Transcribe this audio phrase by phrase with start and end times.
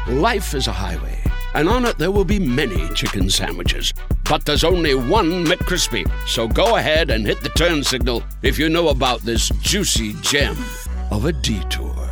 [0.08, 1.22] Life is a highway,
[1.52, 3.92] and on it there will be many chicken sandwiches.
[4.24, 6.10] But there's only one McCrispy.
[6.26, 10.56] So go ahead and hit the turn signal if you know about this juicy gem
[11.12, 12.11] of a detour.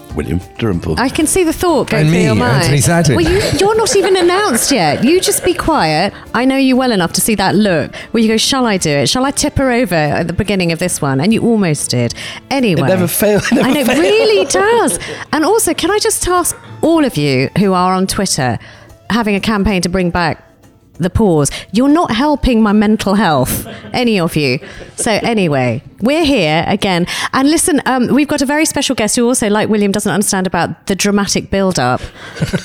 [0.15, 0.95] William Dalrymple.
[0.99, 2.63] I can see the thought going And through me, your mind.
[2.63, 3.15] Anthony Sattin.
[3.15, 5.03] Well, you, you're not even announced yet.
[5.03, 6.13] You just be quiet.
[6.33, 8.89] I know you well enough to see that look where you go, "Shall I do
[8.89, 9.09] it?
[9.09, 12.13] Shall I tip her over at the beginning of this one?" And you almost did.
[12.49, 13.51] Anyway, It never fails.
[13.51, 13.99] It never I know, it fails.
[13.99, 14.99] really does.
[15.33, 18.59] And also, can I just ask all of you who are on Twitter
[19.09, 20.43] having a campaign to bring back
[20.95, 21.49] the pause.
[21.71, 24.59] You're not helping my mental health, any of you.
[24.97, 27.07] So anyway, we're here again.
[27.33, 30.45] And listen, um, we've got a very special guest who also, like William, doesn't understand
[30.45, 32.01] about the dramatic build-up.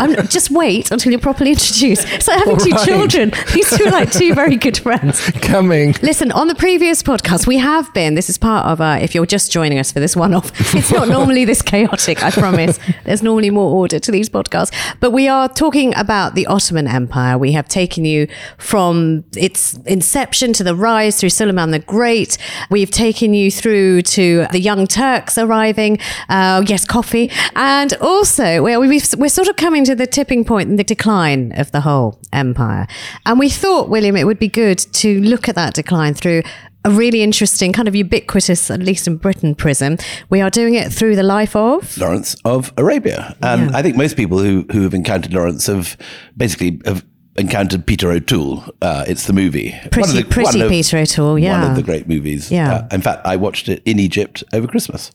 [0.00, 2.06] Um, just wait until you're properly introduced.
[2.12, 2.86] It's like having two Right.
[2.86, 3.32] children.
[3.54, 5.20] These two are like two very good friends.
[5.40, 5.94] Coming.
[6.02, 9.24] Listen, on the previous podcast, we have been, this is part of, uh, if you're
[9.24, 12.78] just joining us for this one off, it's not normally this chaotic, I promise.
[13.04, 14.72] There's normally more order to these podcasts.
[15.00, 17.38] But we are talking about the Ottoman Empire.
[17.38, 18.25] We have taken you
[18.58, 22.38] from its inception to the rise through Suleiman the Great.
[22.70, 25.98] We've taken you through to the Young Turks arriving.
[26.28, 27.30] Uh, yes, coffee.
[27.54, 31.52] And also, well, we've, we're sort of coming to the tipping point in the decline
[31.58, 32.86] of the whole empire.
[33.24, 36.42] And we thought, William, it would be good to look at that decline through
[36.84, 39.98] a really interesting, kind of ubiquitous, at least in Britain, prism.
[40.30, 41.98] We are doing it through the life of.
[41.98, 43.36] Lawrence of Arabia.
[43.42, 43.76] And Yeah.
[43.76, 45.96] I think most people who, who have encountered Lawrence have
[46.36, 47.04] basically have
[47.38, 48.64] encountered Peter O'Toole.
[48.82, 49.74] Uh, it's the movie.
[49.90, 51.60] Pretty- pretty Peter O'Toole, yeah.
[51.62, 52.50] One of the great movies.
[52.50, 52.72] Yeah.
[52.74, 55.10] Uh, in fact, I watched it in Egypt over Christmas.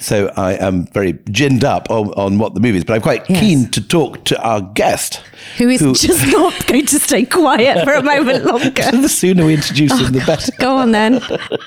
[0.00, 3.28] So I am very ginned up on, on what the movie is, but I'm quite
[3.28, 3.40] Yes.
[3.40, 5.22] keen to talk to our guest.
[5.58, 8.70] Who is just not going to stay quiet for a moment longer.
[8.92, 10.52] the sooner we introduce him, the better.
[10.58, 11.20] Go on then.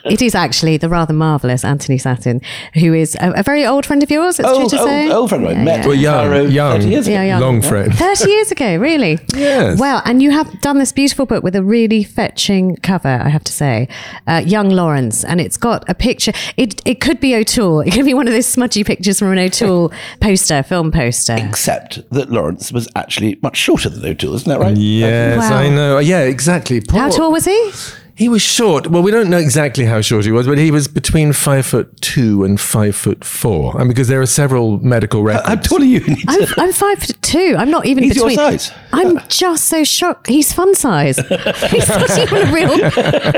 [0.05, 2.41] It is actually the rather marvellous Anthony Sattin,
[2.75, 5.11] who is a, a very old friend of yours, it's true Old, to old, say.
[5.11, 5.57] old friend of mine.
[5.59, 5.87] Yeah, Met yeah.
[5.87, 6.79] Well, young, Cairo young.
[6.81, 7.13] 30 years ago.
[7.13, 7.41] Yeah, young.
[7.41, 7.93] Long friend.
[7.97, 9.19] 30 years ago, really?
[9.35, 9.79] Yes.
[9.79, 13.43] Well, and you have done this beautiful book with a really fetching cover, I have
[13.45, 13.87] to say.
[14.27, 15.23] Uh, Young Lawrence.
[15.23, 16.33] And it's got a picture.
[16.57, 17.81] It, it could be O'Toole.
[17.81, 21.35] It could be one of those smudgy pictures from an O'Toole poster, film poster.
[21.39, 24.75] Except that Lawrence was actually much shorter than O'Toole, isn't that right?
[24.77, 25.57] Yes, Wow.
[25.57, 25.99] I know.
[25.99, 26.81] Yeah, exactly.
[26.89, 27.71] How tall was he?
[28.23, 28.87] He was short.
[28.87, 31.99] Well, we don't know exactly how short he was, but he was between five foot
[31.99, 33.77] two and five foot four.
[33.77, 35.45] And because there are several medical records.
[35.45, 36.01] How tall are you?
[36.29, 37.55] I'm, I'm five foot two.
[37.57, 38.59] I'm not even He's your between.
[38.59, 38.71] size.
[38.93, 40.27] I'm just so shocked.
[40.27, 41.17] He's fun size.
[41.69, 42.69] He's not even a real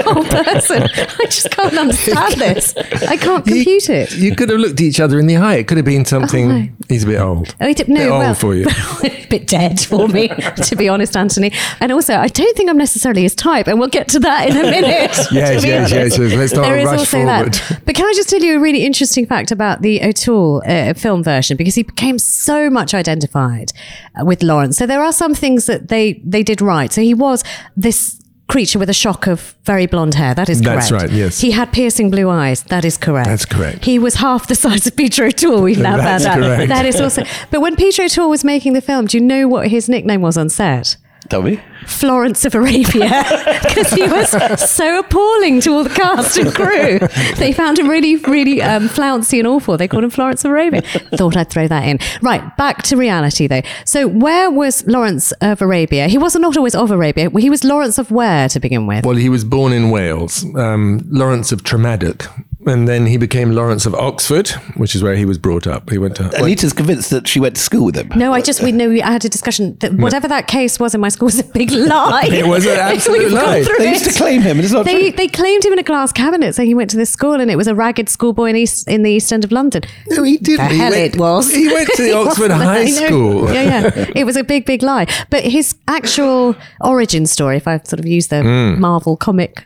[0.04, 0.84] whole person.
[0.84, 2.78] I just can't understand this.
[2.78, 4.16] I can't You- compute it.
[4.16, 5.56] You could have looked at each other in the eye.
[5.56, 6.52] It could have been something.
[6.52, 6.68] Oh, no.
[6.90, 7.56] He's a bit old.
[7.60, 8.68] Oh, he did, bit no, old for you.
[9.04, 11.52] a bit dead for me, to be honest, Anthony.
[11.80, 14.58] And also, I don't think I'm necessarily his type, and we'll get to that in
[14.58, 14.75] a minute.
[14.86, 16.34] Yes, to be yes, yes, yes.
[16.34, 17.54] Let's not There is rush also forward.
[17.54, 17.82] that.
[17.86, 21.24] But can I just tell you a really interesting fact about the O'Toole uh, film
[21.24, 23.72] version because he became so much identified
[24.20, 24.78] uh, with Lawrence.
[24.78, 26.92] So there are some things that they they did right.
[26.92, 27.44] So he was
[27.76, 30.36] this creature with a shock of very blonde hair.
[30.36, 30.90] That is correct.
[30.90, 31.42] That's right, yes.
[31.42, 32.62] He had piercing blue eyes.
[32.64, 33.28] That is correct.
[33.28, 33.84] That's correct.
[33.86, 35.64] He was half the size of Peter O'Toole.
[35.64, 36.68] We've now found out.
[36.68, 37.24] That is also.
[37.50, 40.38] But when Peter O'Toole was making the film, do you know what his nickname was
[40.38, 40.98] on set?
[41.30, 41.60] Tell me.
[41.86, 43.24] Florence of Arabia
[43.64, 44.30] because he was
[44.72, 47.00] so appalling to all the cast and crew.
[47.38, 49.78] They found him really, really um, flouncy and awful.
[49.78, 50.82] They called him Florence of Arabia.
[50.82, 52.00] Thought I'd throw that in.
[52.22, 53.62] Right, back to reality though.
[53.86, 56.08] So, where was Lawrence of Arabia?
[56.08, 57.30] He was not always of Arabia.
[57.30, 59.06] He was Lawrence of where to begin with?
[59.06, 60.46] Well, he was born in Wales.
[60.56, 62.28] Um, Lawrence of Tremadoc
[62.66, 65.90] and then he became Lawrence of Oxford, which is where he was brought up.
[65.90, 68.10] He went to Anita's convinced that she went to school with him.
[68.16, 71.02] No, I just we know we had a discussion that whatever that case was in
[71.02, 72.30] my school was a big lie.
[72.32, 73.64] It was an absolute lie.
[73.64, 74.12] through They used it.
[74.14, 75.18] to claim him, and it's not They, true.
[75.18, 77.56] they claimed him in a glass cabinet, saying he went to this school, and it
[77.56, 79.84] was a ragged schoolboy in East in the East End of London.
[80.10, 80.68] No, he didn't.
[80.68, 81.54] The He hell went- it was.
[81.54, 83.08] he went to the Oxford High there, I know.
[83.08, 83.54] School.
[83.54, 83.64] Yeah,
[83.96, 84.12] yeah.
[84.16, 85.08] It was a big, big lie.
[85.30, 88.80] But his actual origin story, if I sort of use the Hmm.
[88.82, 89.66] Marvel comic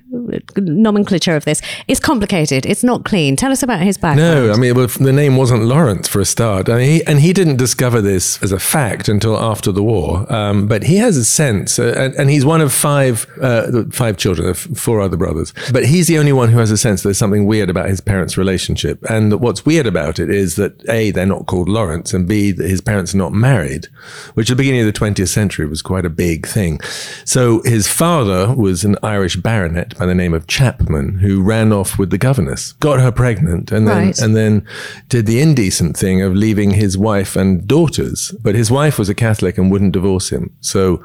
[0.57, 2.65] nomenclature of this, is complicated.
[2.65, 3.36] It's not clean.
[3.36, 4.47] Tell us about his background.
[4.47, 6.68] No, I mean, well, the name wasn't Lawrence for a start.
[6.68, 10.31] Mean, he, and he didn't discover this as a fact until after the war.
[10.33, 14.18] Um, but he has a sense, uh, and, and he's one of five, uh, five
[14.18, 15.53] children, f- four other brothers.
[15.71, 18.38] But he's the only one who has a sense there's something weird about his parents'
[18.38, 19.03] relationship.
[19.09, 22.81] And what's weird about it is that A, they're not called Lawrence, and B, his
[22.81, 23.88] parents are not married,
[24.33, 26.80] which at the beginning of the 20th century was quite a big thing.
[27.24, 32.00] So his father was an Irish baronet by the name of Chapman, who ran off
[32.00, 34.19] with the governess, got her pregnant, and then Right.
[34.19, 34.63] and then
[35.09, 38.33] did the indecent thing of leaving his wife and daughters.
[38.41, 41.03] But his wife was a Catholic and wouldn't divorce him, so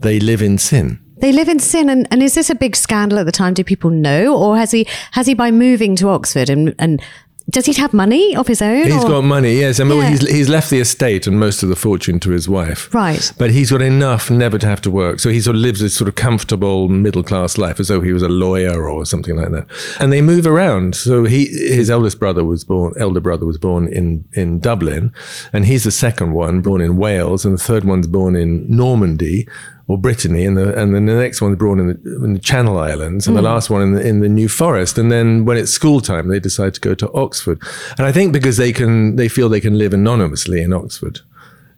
[0.00, 0.98] they live in sin.
[1.18, 3.52] They live in sin, and, and is this a big scandal at the time?
[3.52, 7.02] Do people know, or has he has he by moving to Oxford and and
[7.50, 8.84] does he have money of his own?
[8.86, 9.80] He's or- got money, yes.
[9.80, 10.10] I mean, Yeah.
[10.10, 12.92] he's, he's left the estate and most of the fortune to his wife.
[12.94, 13.32] Right.
[13.38, 15.20] But he's got enough never to have to work.
[15.20, 18.12] So he sort of lives this sort of comfortable middle class life as though he
[18.12, 19.66] was a lawyer or something like that.
[19.98, 20.94] And they move around.
[20.94, 25.12] So he, his eldest brother was born, elder brother was born in, in Dublin.
[25.52, 27.44] And he's the second one, born in Wales.
[27.44, 29.48] And the third one's born in Normandy
[29.90, 32.78] or Brittany, and the and then the next one's born in the, in the Channel
[32.78, 33.46] Islands, and the hmm.
[33.46, 34.96] last one in the, in the New Forest.
[34.98, 37.60] And then when it's school time, they decide to go to Oxford.
[37.98, 41.18] And I think because they can, they feel they can live anonymously in Oxford.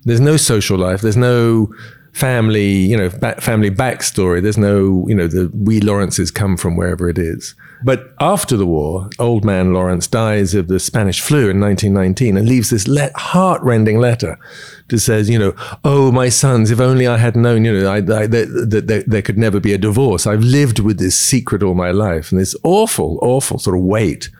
[0.04, 1.00] There's no social life.
[1.00, 1.72] There's no
[2.12, 4.42] family, you know, family backstory.
[4.42, 7.54] There's no, you know, the we Lawrences come from wherever it is.
[7.84, 12.48] But after the war, old man Lawrence dies of the Spanish flu in 1919 and
[12.48, 14.38] leaves this le- heart-rending letter
[14.88, 17.96] that says, you know, oh, my sons, if only I had known, you know, I,
[17.96, 20.26] I, that, there could never be a divorce.
[20.26, 24.30] I've lived with this secret all my life and this awful, awful sort of weight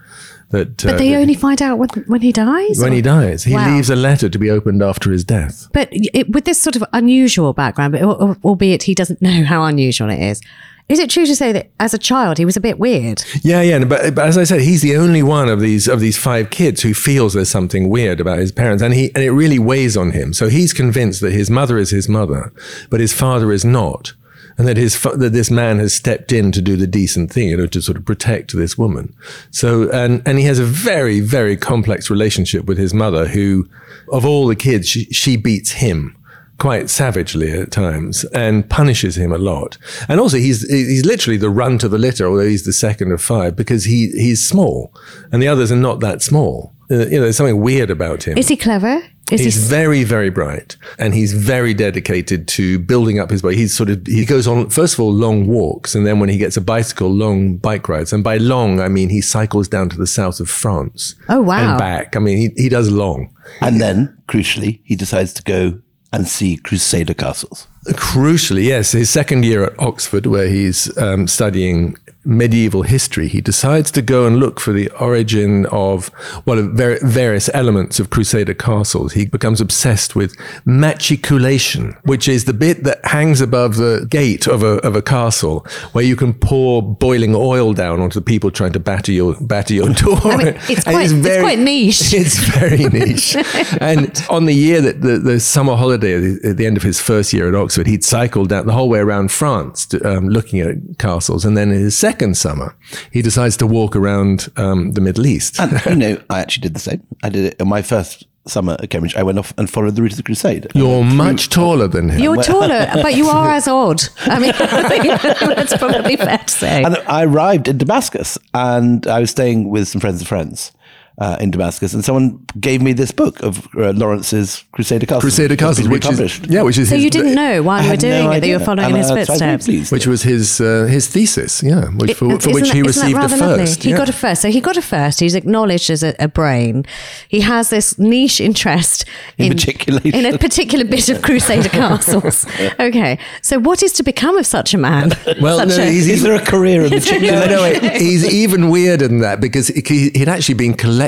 [0.50, 0.84] that.
[0.84, 2.78] Uh, but they that- only find out when, when he dies.
[2.78, 3.74] when or- he dies, he Wow.
[3.74, 5.68] leaves a letter to be opened after his death.
[5.72, 8.02] But it, with this sort of unusual background, but
[8.44, 10.40] albeit he doesn't know how unusual it is,
[10.88, 13.22] is it true to say that as a child he was a bit weird?
[13.42, 16.18] Yeah, yeah, but, but as I said, he's the only one of these of these
[16.18, 19.58] five kids who feels there's something weird about his parents, and he and it really
[19.58, 20.32] weighs on him.
[20.32, 22.52] So he's convinced that his mother is his mother,
[22.90, 24.12] but his father is not,
[24.58, 27.56] and that his that this man has stepped in to do the decent thing, you
[27.56, 29.14] know, to sort of protect this woman.
[29.50, 33.68] So and and he has a very very complex relationship with his mother, who,
[34.12, 36.16] of all the kids, she, she beats him
[36.62, 39.76] quite savagely at times and punishes him a lot.
[40.08, 43.20] And also, he's he's literally the run to the litter, although he's the second of
[43.20, 44.94] five because he he's small,
[45.32, 46.72] and the others are not that small.
[46.88, 48.38] Uh, you know, there's something weird about him.
[48.38, 49.02] Is he clever?
[49.32, 49.68] Is He's he?
[49.68, 53.56] very, very bright, and he's very dedicated to building up his body.
[53.56, 56.38] He's sort of he goes on first of all long walks, and then when he
[56.38, 58.12] gets a bicycle, long bike rides.
[58.12, 61.16] And by long, I mean he cycles down to the south of France.
[61.28, 61.70] Oh, wow.
[61.70, 62.14] And back.
[62.14, 63.34] I mean he he does long.
[63.60, 65.80] And then, crucially, he decides to go
[66.12, 67.66] and see Crusader castles.
[67.86, 73.90] Crucially, yes, his second year at Oxford, where he's um, studying medieval history, he decides
[73.90, 76.08] to go and look for the origin of
[76.46, 79.14] well, of ver- various elements of Crusader castles.
[79.14, 84.62] He becomes obsessed with machicolation, which is the bit that hangs above the gate of
[84.62, 88.72] a of a castle, where you can pour boiling oil down onto the people trying
[88.74, 90.20] to batter your batter your door.
[90.22, 92.14] I mean, it's quite- it's quite niche.
[92.22, 93.34] It's very niche.
[93.80, 96.84] and on the year that the, the summer holiday at the, at the end of
[96.84, 100.28] his first year at Oxford, he'd cycled down the whole way around France to, um,
[100.28, 101.44] looking at castles.
[101.44, 102.76] And then in his second summer,
[103.10, 105.58] he decides to walk around um, the Middle East.
[105.58, 107.02] And, you know, I actually did the same.
[107.22, 109.16] I did it in my first summer at Cambridge.
[109.16, 110.66] I went off and followed the route of the Crusade.
[110.74, 112.20] You're much taller than him.
[112.20, 114.02] You're taller, but you are as odd.
[114.22, 116.82] I mean, that's probably fair to say.
[116.82, 120.72] And I arrived in Damascus and I was staying with some friends of friends
[121.18, 121.92] uh, in Damascus.
[121.94, 125.22] And someone gave me this book of uh, Lawrence's Crusader Castles.
[125.22, 127.82] Crusader It's castles, which is yeah, which is So his, you didn't know while I
[127.82, 128.58] you were had no doing it that you idea.
[128.58, 129.90] were following in And, his uh, so I footsteps.
[129.92, 133.12] which was his uh, his thesis, yeah, which, for, for which that- he that received
[133.14, 133.58] a rather lovely?
[133.66, 133.82] first.
[133.82, 133.96] He yeah.
[133.98, 134.42] got a first.
[134.42, 135.20] So he got a first.
[135.20, 136.84] He's acknowledged as a, a brain.
[137.28, 139.04] He has this niche interest
[139.38, 142.46] In in, in a particular bit of Crusader castles.
[142.80, 143.18] Okay.
[143.42, 145.10] So what is to become of such a man?
[145.40, 147.50] Well, Such no, a- he's, Is there a career in Is there machicolation?
[147.50, 148.00] no, no, wait.
[148.00, 151.01] he's even weirder than that because he- he'd actually been collecting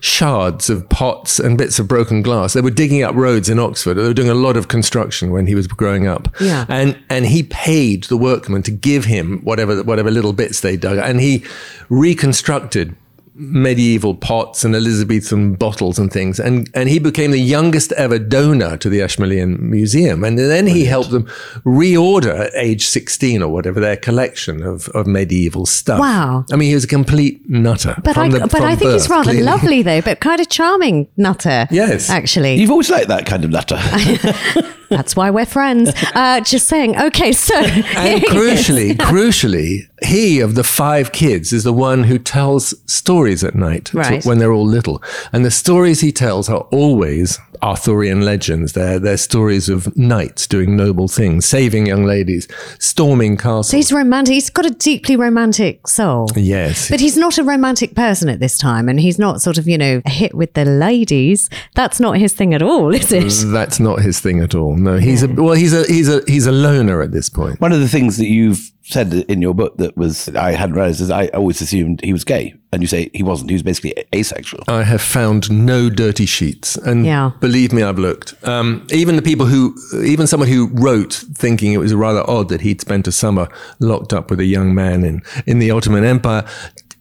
[0.00, 2.52] shards of pots and bits of broken glass.
[2.52, 3.94] They were digging up roads in Oxford.
[3.94, 6.28] They were doing a lot of construction when he was growing up.
[6.40, 6.66] Yeah.
[6.68, 10.98] And and he paid the workmen to give him whatever whatever little bits they dug,
[10.98, 11.44] and he
[11.88, 12.96] reconstructed
[13.34, 16.38] medieval pots and Elizabethan bottles and things.
[16.38, 20.24] And, and he became the youngest ever donor to the Ashmolean Museum.
[20.24, 21.24] And then he helped them
[21.64, 26.00] reorder at age 16 or whatever their collection of, of medieval stuff.
[26.00, 26.44] Wow.
[26.52, 27.96] I mean, he was a complete nutter.
[28.02, 29.42] But from I, the- but from I think he's rather clearly.
[29.42, 31.66] lovely though, but kind of charming nutter.
[31.70, 32.10] Yes.
[32.10, 32.56] actually.
[32.56, 33.78] You've always liked that kind of nutter.
[34.90, 35.90] That's why we're friends.
[36.14, 37.00] Uh, just saying.
[37.00, 42.74] Okay, so And crucially, crucially, he of the five kids is the one who tells
[42.90, 44.24] stories at night Right.
[44.24, 45.02] when they're all little.
[45.32, 48.72] And the stories he tells are always Arthurian legends.
[48.72, 53.68] They're, they're stories of knights doing noble things, saving young ladies, storming castles.
[53.68, 54.32] So he's romantic.
[54.34, 56.28] He's got a deeply romantic soul.
[56.34, 56.88] yes.
[56.88, 59.76] But he's not a romantic person at this time, and he's not sort of, you
[59.76, 61.50] know, a hit with the ladies.
[61.74, 63.50] That's not his thing at all, is it?
[63.52, 64.74] That's not his thing at all.
[64.82, 65.54] No, he's a well.
[65.54, 67.60] He's a he's a he's a loner at this point.
[67.60, 71.00] One of the things that you've said in your book that was I hadn't realized
[71.00, 73.50] is I always assumed he was gay, and you say he wasn't.
[73.50, 74.64] He was basically asexual.
[74.68, 77.32] I have found no dirty sheets, and Yeah.
[77.40, 78.34] believe me, I've looked.
[78.46, 82.62] Um, even the people who, even someone who wrote, thinking it was rather odd that
[82.62, 86.44] he'd spent a summer locked up with a young man in in the Ottoman Empire.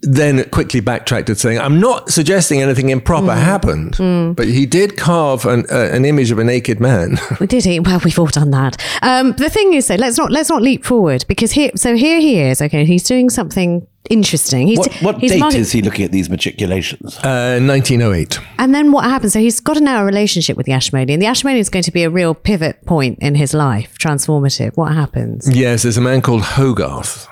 [0.02, 3.96] Then quickly backtracked and saying, "I'm not suggesting anything improper happened,
[4.38, 7.82] but he did carve an, uh, an image of a naked man." We did he?
[7.82, 8.82] Well, we've all done that.
[9.02, 12.20] Um, the thing is, though, let's not let's not leap forward because here, so here
[12.22, 12.62] he is.
[12.62, 14.68] Okay, he's doing something interesting.
[14.68, 17.18] He's, What, what he's date market- is he looking at these machicolations?
[17.24, 18.40] Uh, 1908.
[18.58, 19.34] And then what happens?
[19.34, 21.10] So he's got a now a relationship with the Ashmolean.
[21.12, 24.76] and The Ashmolean is going to be a real pivot point in his life, transformative.
[24.78, 25.48] What happens?
[25.54, 27.28] Yes, there's a man called Hogarth.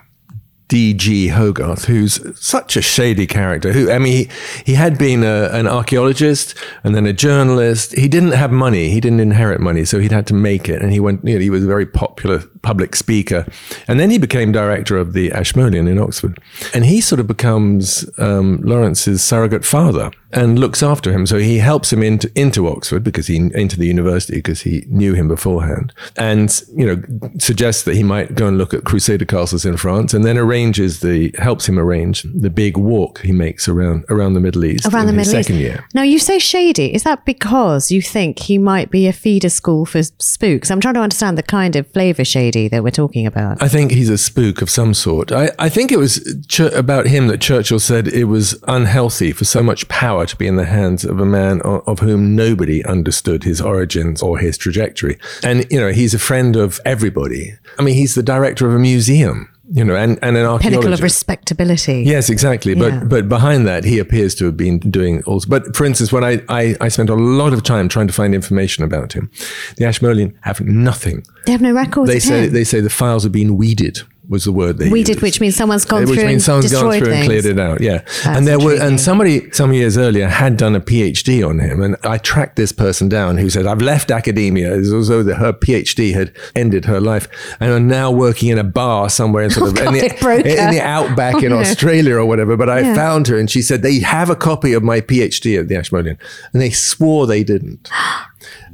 [0.67, 1.29] D.G.
[1.29, 3.71] Hogarth, who's such a shady character.
[3.71, 4.29] Who, I mean, he,
[4.65, 7.95] he had been a, an archaeologist and then a journalist.
[7.95, 8.89] He didn't have money.
[8.89, 10.81] He didn't inherit money, so he'd had to make it.
[10.81, 13.45] And he went, you know, he was a very popular public speaker.
[13.87, 16.37] And then he became director of the Ashmolean in Oxford.
[16.73, 21.25] And he sort of becomes um, Lawrence's surrogate father and looks after him.
[21.25, 25.13] So he helps him into, into Oxford because he, into the university because he knew
[25.13, 29.65] him beforehand and, you know, suggests that he might go and look at Crusader castles
[29.65, 34.05] in France and then arranges the, helps him arrange the big walk he makes around,
[34.09, 35.47] around the Middle East Around the Middle East.
[35.47, 35.85] second year.
[35.93, 36.93] Now you say shady.
[36.93, 40.71] Is that because you think he might be a feeder school for spooks?
[40.71, 43.61] I'm trying to understand the kind of flavour shady that we're talking about.
[43.61, 45.31] I think he's a spook of some sort.
[45.31, 49.45] I, I think it was Ch- about him that Churchill said it was unhealthy for
[49.45, 52.83] so much power to be in the hands of a man of, of whom nobody
[52.85, 55.19] understood his origins or his trajectory.
[55.43, 57.53] And, you know, he's a friend of everybody.
[57.77, 60.63] I mean, he's the director of a museum, you know, and, and an archaeologist.
[60.71, 62.03] Pinnacle of respectability.
[62.05, 62.73] Yes, exactly.
[62.75, 63.03] But Yeah.
[63.03, 65.47] but behind that, he appears to have been doing also.
[65.49, 68.33] But for instance, when I, I, I spent a lot of time trying to find
[68.33, 69.29] information about him,
[69.77, 71.25] the Ashmolean have nothing.
[71.45, 72.09] They have no records.
[72.09, 72.53] They say him.
[72.53, 75.21] they say the files have been weeded was the word they Weeded, used.
[75.21, 77.41] which means someone's gone which through and means someone's gone destroyed through and things.
[77.43, 77.79] cleared it out.
[77.81, 81.59] Yeah, That's and there were and somebody some years earlier had done a PhD on
[81.59, 85.35] him, and I tracked this person down who said I've left academia as though that
[85.35, 87.27] her PhD had ended her life,
[87.59, 90.43] and are now working in a bar somewhere in oh, sort of in, God, broker.
[90.43, 91.61] the, in the outback oh, in Oh, no.
[91.61, 92.57] Australia or whatever.
[92.57, 92.95] But I Yeah.
[92.95, 96.17] found her, and she said they have a copy of my PhD at the Ashmolean,
[96.51, 97.89] and they swore they didn't.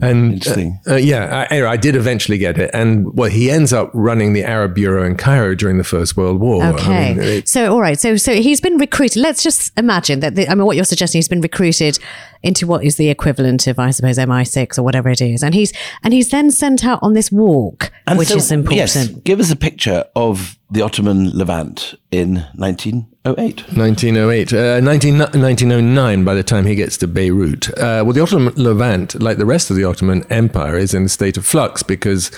[0.01, 0.79] And Interesting.
[0.87, 4.33] uh, uh, yeah, I, I did eventually get it, and well, he ends up running
[4.33, 6.63] the Arab bureau in Cairo during the First World War.
[6.63, 7.13] I Okay.
[7.13, 7.99] mean, it- so, all right.
[7.99, 9.21] So, so he's been recruited.
[9.21, 10.35] Let's just imagine that.
[10.35, 11.99] The, I mean, what you're suggesting, he's been recruited
[12.41, 15.71] into what is the equivalent of, I suppose, MI6 or whatever it is, and he's
[16.03, 18.77] and he's then sent out on this walk, And which so, is important.
[18.77, 23.63] Yes, give us a picture of the Ottoman Levant in 1908.
[23.75, 27.69] 1908, uh, 19, 1909 by the time he gets to Beirut.
[27.77, 31.09] Uh, well, the Ottoman Levant, like the rest of the Ottoman Empire, is in a
[31.09, 32.31] state of flux because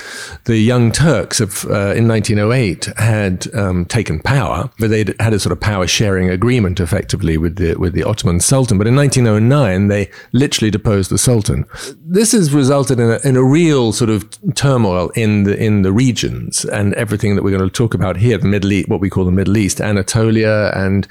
[0.46, 5.52] the Young Turks uh, in 1908 had um, taken power, but they'd had a sort
[5.52, 8.78] of power sharing agreement effectively with the, with the Ottoman Sultan.
[8.78, 11.66] But in 1909, they literally deposed the Sultan.
[11.98, 15.92] This has resulted in a, in a real sort of turmoil in the, in the
[15.92, 19.10] regions and everything that we're going to talk about here, the Middle East, what we
[19.10, 21.08] call the Middle East, Anatolia and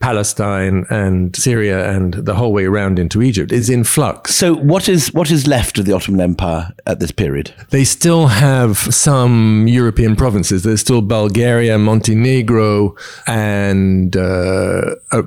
[0.00, 4.34] Palestine and Syria and the whole way around into Egypt is in flux.
[4.34, 7.54] So, what is what is left of the Ottoman Empire at this period?
[7.70, 10.62] They still have some European provinces.
[10.62, 12.94] There's still Bulgaria, Montenegro,
[13.26, 15.22] and uh, uh,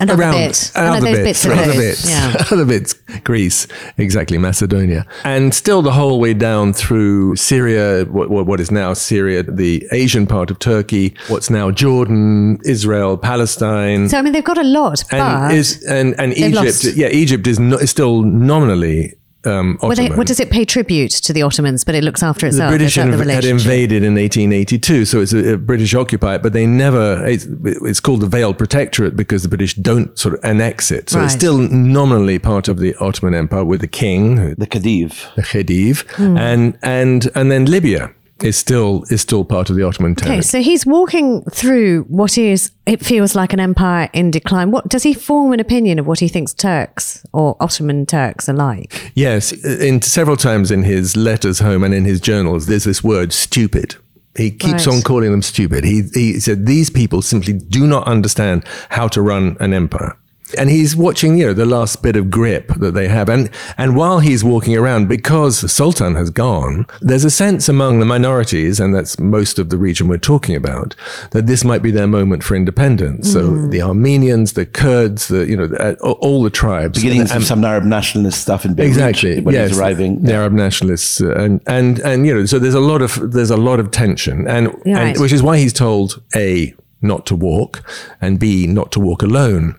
[0.00, 0.72] Another around bit.
[0.76, 2.44] other Another bits, bits of other bits, yeah.
[2.52, 2.94] other bits.
[3.24, 8.92] Greece, exactly, Macedonia, and still the whole way down through Syria, what, what, is now
[8.92, 14.08] Syria, the Asian part of Turkey, what's now Jordan, Israel, Palestine.
[14.08, 16.84] So, I mean, they've got a lot, but and is and and Egypt, lost.
[16.96, 21.10] yeah, Egypt is, no, is still nominally um, Well, they, what does it pay tribute
[21.12, 22.70] to the Ottomans, but it looks after the itself?
[22.70, 26.42] British Is that the inv- had invaded in 1882, so it's a, a British occupied,
[26.42, 27.24] but they never.
[27.26, 31.10] It's, it's called the Veiled Protectorate because the British don't sort of annex it.
[31.10, 35.34] So it's still nominally part of the Ottoman Empire with the king, The Khedive.
[35.36, 36.36] the Khedive, Hmm.
[36.36, 40.60] and and and then Libya is still is still part of the Ottoman Okay, so
[40.60, 44.70] he's walking through what is, it feels like an empire in decline.
[44.70, 48.54] What does he form an opinion of what he thinks Turks or Ottoman Turks are
[48.54, 49.12] like?
[49.14, 53.32] Yes, in several times in his letters home and in his journals, there's this word
[53.32, 53.96] "stupid."
[54.36, 54.96] He keeps Right.
[54.96, 55.84] on calling them stupid.
[55.84, 60.16] He he said these people simply do not understand how to run an empire.
[60.56, 63.28] And he's watching, you know, the last bit of grip that they have.
[63.28, 67.98] And and while he's walking around, because the Sultan has gone, there's a sense among
[68.00, 70.94] the minorities, and that's most of the region we're talking about,
[71.32, 73.32] that this might be their moment for independence.
[73.32, 77.46] So the Armenians, the Kurds, the you know, uh, all the tribes, Beginnings And- of
[77.46, 80.22] some Arab nationalist stuff in Beirut exactly when yes, he's arriving.
[80.22, 83.50] the Arab nationalists uh, and and and you know so there's a lot of there's
[83.50, 84.86] a lot of tension and, Right.
[84.86, 87.82] and which is why he's told a not to walk
[88.20, 89.74] and b not to walk alone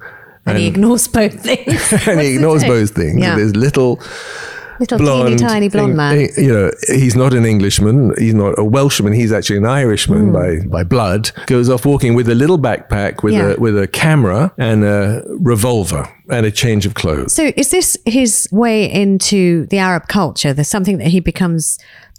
[0.50, 1.94] And, he ignores both things.
[2.08, 3.36] and he ignores both things Yeah.
[3.36, 4.00] there's little
[4.79, 6.29] Little blonde teeny tiny blonde man.
[6.38, 10.32] You know he's not an englishman he's not a welshman he's actually an irishman Hmm.
[10.34, 13.56] by by blood goes off walking with a little backpack with Yeah.
[13.56, 17.98] a with a camera and a revolver and a change of clothes So is this
[18.06, 20.53] his way into the Arab culture?
[20.53, 21.77] There's something that he becomes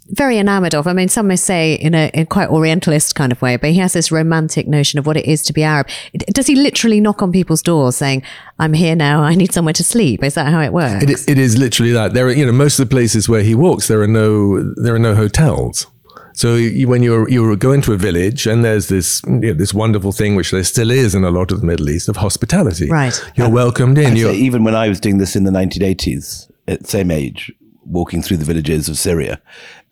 [0.09, 0.87] very enamored of.
[0.87, 3.77] I mean, some may say in a in quite Orientalist kind of way, but he
[3.77, 5.87] has this romantic notion of what it is to be Arab.
[6.33, 8.23] Does he literally knock on people's doors saying,
[8.59, 9.21] "I'm here now.
[9.23, 10.23] I need somewhere to sleep"?
[10.23, 11.03] Is that how it works?
[11.03, 12.13] It, it is literally that.
[12.13, 14.95] There are, you know, most of the places where he walks, there are no, there
[14.95, 15.87] are no hotels.
[16.33, 19.73] So you, when you're you go into a village and there's this you know, this
[19.73, 22.89] wonderful thing which there still is in a lot of the Middle East of hospitality.
[22.89, 23.13] Right.
[23.35, 24.15] You're welcomed in.
[24.15, 27.51] You're, even when I was doing this in the 1980s, at same age,
[27.91, 29.41] walking through the villages of Syria,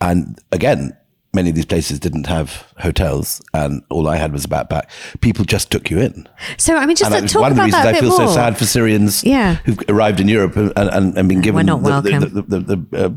[0.01, 0.95] and again,
[1.31, 4.89] many of these places didn't have hotels, and all I had was a backpack.
[5.21, 6.27] People just took you in.
[6.57, 7.99] so I mean, just and to that was talk one of the reasons that I
[7.99, 8.27] feel more.
[8.27, 9.55] so sad for Syrians Yeah.
[9.65, 13.09] who've arrived in Europe and, and, and been given not the, the, the, the, uh,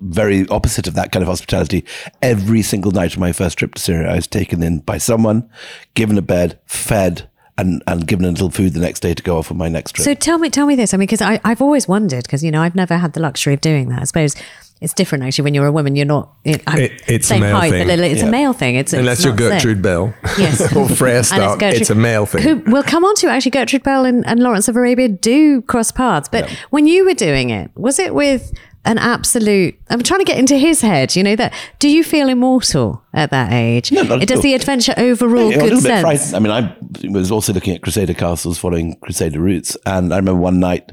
[0.00, 1.84] very opposite of that kind of hospitality.
[2.20, 5.48] Every single night of my first trip to Syria, I was taken in by someone,
[5.94, 7.27] given a bed, fed,
[7.58, 9.92] and, and given a little food the next day to go off on my next
[9.92, 10.04] trip.
[10.04, 10.94] So tell me, tell me this.
[10.94, 13.60] I mean, because I've always wondered, because you know, I've never had the luxury of
[13.60, 14.00] doing that.
[14.00, 14.34] I suppose
[14.80, 15.96] it's different actually when you're a woman.
[15.96, 16.32] You're not.
[16.44, 17.88] It, I'm It- it's a male height, thing.
[17.88, 18.28] but it's Yeah.
[18.28, 18.76] a male thing.
[18.76, 19.52] It's unless it's you're not sick.
[19.54, 20.14] Gertrude Bell.
[20.38, 20.72] Yes.
[20.76, 22.42] or Freya Stark, Gertrude- it's a male thing.
[22.42, 23.50] Who we'll come on to actually.
[23.50, 27.50] Gertrude Bell and, and Lawrence of Arabia do cross paths, but when you were doing
[27.50, 28.52] it, was it with
[28.88, 29.78] an absolute?
[29.90, 31.14] I'm trying to get into his head.
[31.14, 31.54] You know that.
[31.78, 33.92] Do you feel immortal at that age?
[33.92, 34.42] No, not at Does all.
[34.42, 36.00] the adventure overall Yeah, good little sense?
[36.02, 36.34] frightened.
[36.34, 40.40] I mean, I was also looking at Crusader castles, following Crusader routes, and I remember
[40.40, 40.92] one night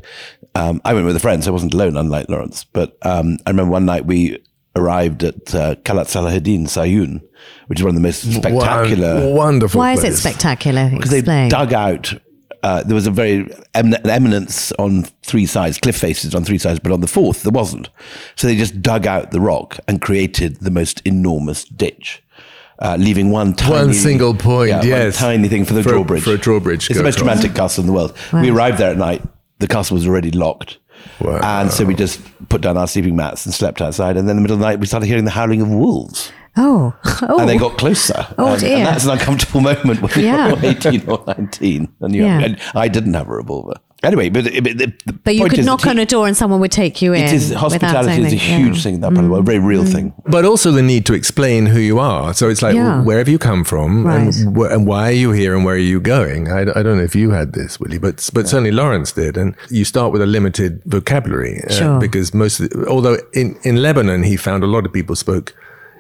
[0.56, 2.64] um, I went with a friend, so I wasn't alone, unlike Lawrence.
[2.66, 4.38] But um, I remember one night we
[4.78, 7.22] arrived at uh, Kalat Salahuddin Sayun,
[7.68, 9.26] which is one of the most spectacular.
[9.28, 9.80] Won- wonderful.
[9.80, 10.90] Why is it spectacular?
[10.90, 11.50] because they Explain.
[11.50, 12.14] dug out.
[12.66, 16.80] Uh, there was a very em- eminence on three sides, cliff faces on three sides,
[16.80, 17.90] but on the fourth there wasn't.
[18.36, 22.24] So they just dug out the rock and created the most enormous ditch,
[22.80, 25.18] uh, leaving one tiny, single point, yeah, one yes.
[25.18, 26.24] tiny thing for the For a- drawbridge.
[26.24, 27.30] for a drawbridge It's the most across.
[27.30, 28.14] romantic castle in the world.
[28.34, 29.22] We arrived there at night.
[29.60, 30.80] The castle was already locked.
[31.22, 31.40] Wow.
[31.44, 34.18] And so we just put down our sleeping mats and slept outside.
[34.18, 36.32] And then in the middle of the night, we started hearing the howling of wolves.
[36.58, 36.94] Oh,
[37.30, 38.26] oh, And they got closer.
[38.38, 38.78] Oh, and, dear.
[38.78, 40.50] and that's an uncomfortable moment when Yeah.
[40.50, 41.88] you're 18 or 19.
[42.02, 42.40] And, you Yeah.
[42.40, 43.76] and I didn't have a revolver.
[44.04, 46.38] Anyway, but, but the, the But you could is knock that on a door and
[46.38, 47.24] someone would take you in.
[47.24, 48.82] It is hospitality is a huge yeah.
[48.84, 50.14] thing in that part of the world, a very real thing.
[50.28, 52.34] But also the need to explain who you are.
[52.36, 53.02] So it's like, Yeah.
[53.02, 54.36] where have you come from, Right.
[54.36, 56.52] and, wh- and why are you here, and where are you going?
[56.52, 59.38] I, I don't know if you had this, Willie, but but certainly Lawrence did.
[59.38, 62.00] And you start with a limited vocabulary uh, Sure.
[62.00, 65.56] because most, of the, although in in Lebanon he found a lot of people spoke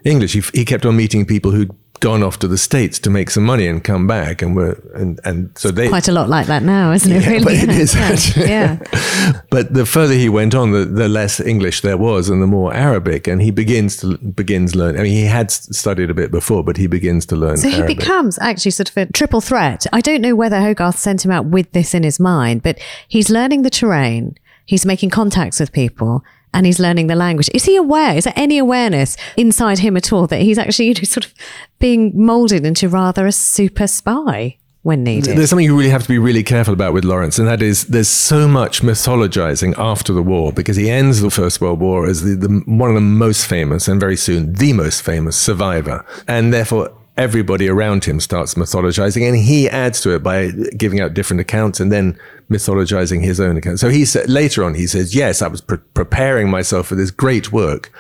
[0.06, 0.34] English.
[0.34, 3.44] He, he kept on meeting people who'd gone off to the states to make some
[3.44, 6.62] money and come back, and were and and so they Quite a lot like that
[6.62, 7.24] now, isn't it?
[7.24, 7.44] Yeah, really?
[7.46, 8.50] but it is actually.
[8.50, 8.78] yeah.
[9.50, 12.74] But the further he went on, the, the less English there was, and the more
[12.74, 13.28] Arabic.
[13.28, 15.00] And he begins to begins learn.
[15.00, 17.78] I mean, he had studied a bit before, but he begins to learn So he
[17.78, 17.98] Arabic.
[17.98, 19.86] becomes actually sort of a triple threat.
[19.94, 23.30] I don't know whether Hogarth sent him out with this in his mind, but he's
[23.30, 26.24] learning the terrain, he's making contacts with people,
[26.56, 27.50] and he's learning the language.
[27.54, 28.16] Is he aware?
[28.16, 31.34] Is there any awareness inside him at all that he's actually you know, sort of
[31.80, 35.38] being molded into rather a super spy when needed?
[35.38, 37.86] There's something you really have to be really careful about with Lawrence, and that is
[37.88, 42.24] there's so much mythologizing after the war because he ends the First World War as
[42.24, 46.54] the, the one of the most famous and very soon the most famous survivor, and
[46.54, 51.40] therefore everybody around him starts mythologizing, and he adds to it by giving out different
[51.42, 52.18] accounts and then
[52.50, 53.80] mythologizing his own account.
[53.80, 57.12] So he said later on, he says, "Yes, I was pre- preparing myself for this
[57.12, 57.92] great work,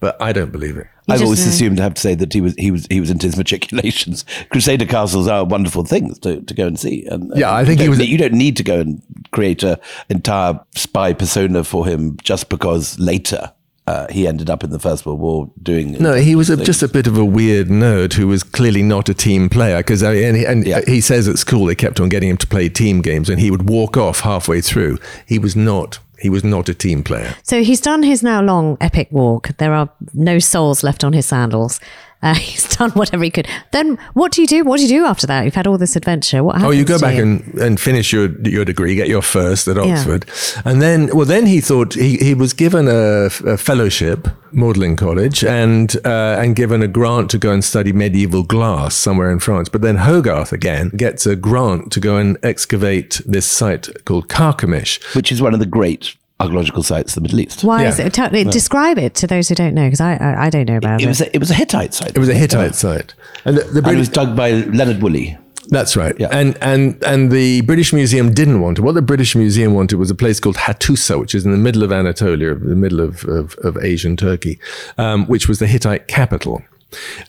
[0.00, 2.40] but I don't believe it." I've always uh, assumed, I have to say, that he
[2.40, 4.24] was he was he was into his machicolations.
[4.50, 7.04] Crusader castles are wonderful things to, to go and see.
[7.06, 9.62] And Yeah, I think he don't was- need- you don't need to go and create
[9.64, 9.80] a
[10.10, 13.52] entire spy persona for him just because later
[13.86, 15.92] uh, he ended up in the First World War doing.
[15.92, 19.08] No, he was a, just a bit of a weird nerd who was clearly not
[19.08, 19.78] a team player.
[19.78, 20.80] Because and, he, and Yeah.
[20.86, 23.50] he says at school they kept on getting him to play team games, and he
[23.50, 24.98] would walk off halfway through.
[25.26, 25.98] He was not.
[26.20, 27.34] He was not a team player.
[27.42, 29.48] So he's done his now long epic walk.
[29.58, 31.80] There are no soles left on his sandals.
[32.22, 33.46] Uh, he's done whatever he could.
[33.72, 34.64] Then what do you do?
[34.64, 35.44] What do you do after that?
[35.44, 36.42] You've had all this adventure.
[36.44, 37.22] What Oh, you go to back you?
[37.22, 39.82] and, and finish your your degree, get your first at Yeah.
[39.94, 40.24] Oxford,
[40.64, 45.44] and then well, then he thought he, he was given a, a fellowship, Magdalen College,
[45.44, 49.68] and uh, and given a grant to go and study medieval glass somewhere in France.
[49.68, 55.00] But then Hogarth again gets a grant to go and excavate this site called Carchemish.
[55.16, 57.64] which is one of the great archaeological sites of the Middle East.
[57.64, 57.88] Why Yeah.
[57.90, 58.12] is it?
[58.12, 61.00] Tell, describe it to those who don't know, because I, I I don't know about
[61.00, 61.08] It it.
[61.08, 62.10] was a, it was a Hittite site.
[62.16, 65.00] It was a Hittite site, and the, the And it British, was dug by Leonard
[65.02, 65.38] Woolley.
[65.68, 66.14] That's right.
[66.18, 66.28] Yeah.
[66.32, 68.82] And and and the British Museum didn't want it.
[68.82, 71.82] What the British Museum wanted was a place called Hattusa, which is in the middle
[71.84, 74.58] of Anatolia, the middle of, of, of Asian Turkey,
[74.98, 76.62] um, which was the Hittite capital.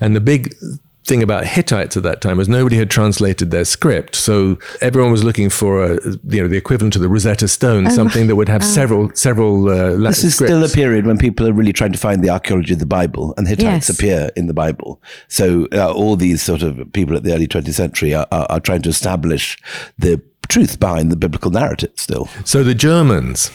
[0.02, 0.54] And the big
[1.06, 5.24] thing about Hittites at that time was nobody had translated their script, so everyone was
[5.24, 8.63] looking for a you know the equivalent to the Rosetta Stone, something that would have
[8.63, 9.70] several several.
[9.70, 10.08] Uh, la- Oh.
[10.13, 10.52] This is scripts.
[10.54, 13.34] still a period when people are really trying to find the archaeology of the Bible,
[13.38, 13.89] and Hittites Yes.
[13.89, 15.02] appear in the Bible.
[15.28, 18.60] So uh, all these sort of people at the early 20th century are, are, are
[18.60, 19.58] trying to establish
[19.98, 22.28] the truth behind the biblical narrative still.
[22.46, 23.50] So the Germans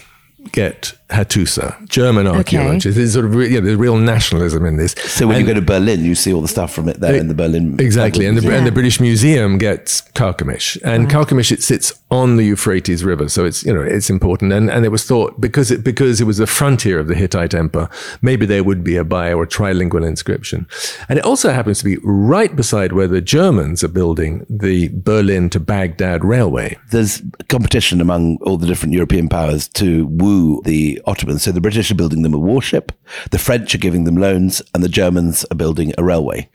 [0.53, 2.97] get Hattusa, German archaeologists.
[2.97, 4.93] There's sort of re- yeah, there's real nationalism in this.
[4.99, 7.15] So when And- you go to Berlin, you see all the stuff from it there
[7.15, 7.71] in the Berlin.
[7.71, 7.81] Museum.
[7.87, 8.59] Exactly, and the, Museum.
[8.59, 13.45] and the British Museum gets Carchemish, and Carchemish it sits on the Euphrates River, so
[13.47, 16.37] it's you know it's important, and and it was thought because it because it was
[16.39, 17.89] the frontier of the Hittite Empire,
[18.21, 20.67] maybe there would be a bi or trilingual inscription,
[21.09, 25.49] and it also happens to be right beside where the Germans are building the Berlin
[25.51, 26.77] to Baghdad railway.
[26.91, 31.42] there's competition among all the different European powers to woo the Ottomans.
[31.42, 32.92] So the British are building them a warship,
[33.31, 36.48] the French are giving them loans, and the Germans are building a railway.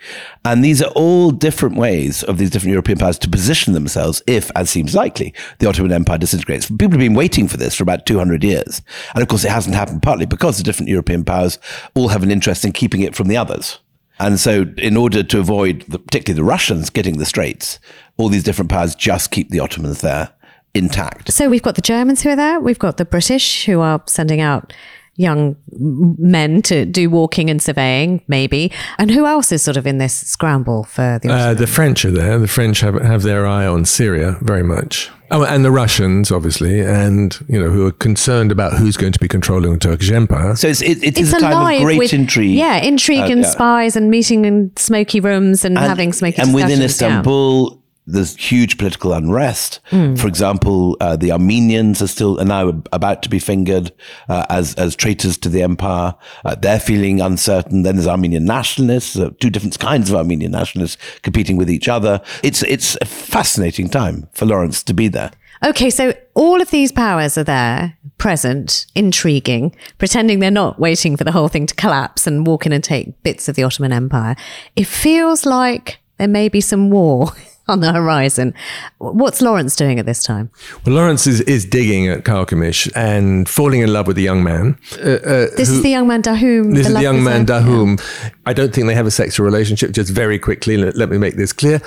[0.45, 4.51] And these are all different ways of these different European powers to position themselves if,
[4.55, 6.69] as seems likely, the Ottoman Empire disintegrates.
[6.69, 8.81] People have been waiting for this for about 200 years.
[9.13, 11.59] And of course, it hasn't happened partly because the different European powers
[11.95, 13.79] all have an interest in keeping it from the others.
[14.19, 17.79] And so, in order to avoid, the, particularly the Russians, getting the Straits,
[18.17, 20.33] all these different powers just keep the Ottomans there
[20.73, 21.31] intact.
[21.31, 22.59] So we've got the Germans who are there.
[22.59, 24.73] We've got the British who are sending out
[25.15, 28.71] young men to do walking and surveying, maybe.
[28.97, 31.29] And who else is sort of in this scramble for the?
[31.31, 32.39] Uh, the French are there.
[32.39, 35.11] The French have have their eye on Syria very much.
[35.29, 39.19] Oh, and the Russians, obviously, and you know who are concerned about who's going to
[39.19, 40.55] be controlling the Turkish Empire.
[40.55, 42.51] So it's, it, it it's is a time of great with intrigue.
[42.55, 43.49] Yeah, intrigue Uh, and yeah.
[43.49, 47.69] spies and meeting in smoky rooms and, And- having smoky And within Istanbul.
[47.71, 47.77] yeah.
[48.05, 49.79] There's huge political unrest.
[49.85, 50.15] Hmm.
[50.15, 53.91] For example, uh, the Armenians are still are now about to be fingered
[54.27, 56.15] uh, as as traitors to the empire.
[56.43, 57.83] Uh, they're feeling uncertain.
[57.83, 62.21] Then there's Armenian nationalists, uh, two different kinds of Armenian nationalists competing with each other.
[62.43, 65.31] It's it's a fascinating time for Lawrence to be there.
[65.63, 71.23] Okay, so all of these powers are there, present, intriguing, pretending they're not waiting for
[71.23, 74.35] the whole thing to collapse and walk in and take bits of the Ottoman Empire.
[74.75, 77.29] It feels like there may be some war
[77.67, 78.53] on the horizon.
[78.97, 80.49] What's Lawrence doing at this time?
[80.85, 84.77] Well, Lawrence is, is digging at Carchemish and falling in love with a young man.
[84.93, 86.73] Uh, This is the young man Dahum.
[86.75, 87.99] This is the young man Dahum.
[88.45, 89.91] I don't think they have a sexual relationship.
[89.91, 91.81] Just very quickly, let, let me make this clear.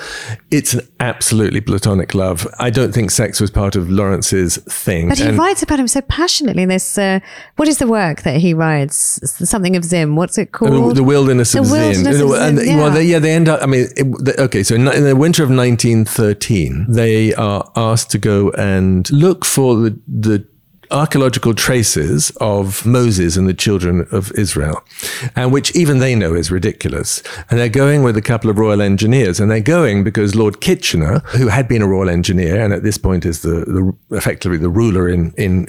[0.49, 2.47] It's an absolutely platonic love.
[2.57, 5.09] I don't think sex was part of Lawrence's thing.
[5.09, 6.97] But he And- writes about him so passionately in this.
[6.97, 7.19] Uh,
[7.57, 9.19] what is the work that he writes?
[9.47, 10.15] Something of Zin.
[10.15, 10.95] What's it called?
[10.95, 11.71] the wilderness of The.
[11.71, 12.89] Wilderness of and, Well, yeah.
[12.89, 13.61] they, yeah, they end up.
[13.61, 14.63] I mean, it, the, okay.
[14.63, 19.75] So in, in the winter of 1913, they are asked to go and look for
[19.75, 20.45] the the
[20.91, 24.83] archaeological traces of Moses and the children of Israel,
[25.35, 27.21] and which even they know is ridiculous.
[27.49, 31.19] And they're going with a couple of royal engineers, and they're going because Lord Kitchener,
[31.27, 34.69] who had been a royal engineer and at this point is the, the effectively the
[34.69, 35.65] ruler in in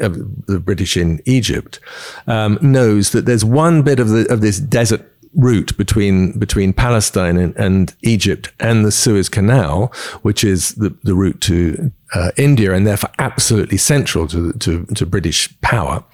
[0.47, 1.81] the British in Egypt,
[2.27, 5.05] um, knows that there's one bit of the of this desert
[5.35, 11.15] route between between Palestine and, and Egypt and the Suez Canal, which is the, the
[11.15, 16.05] route to uh, India and therefore absolutely central to, to, to British power.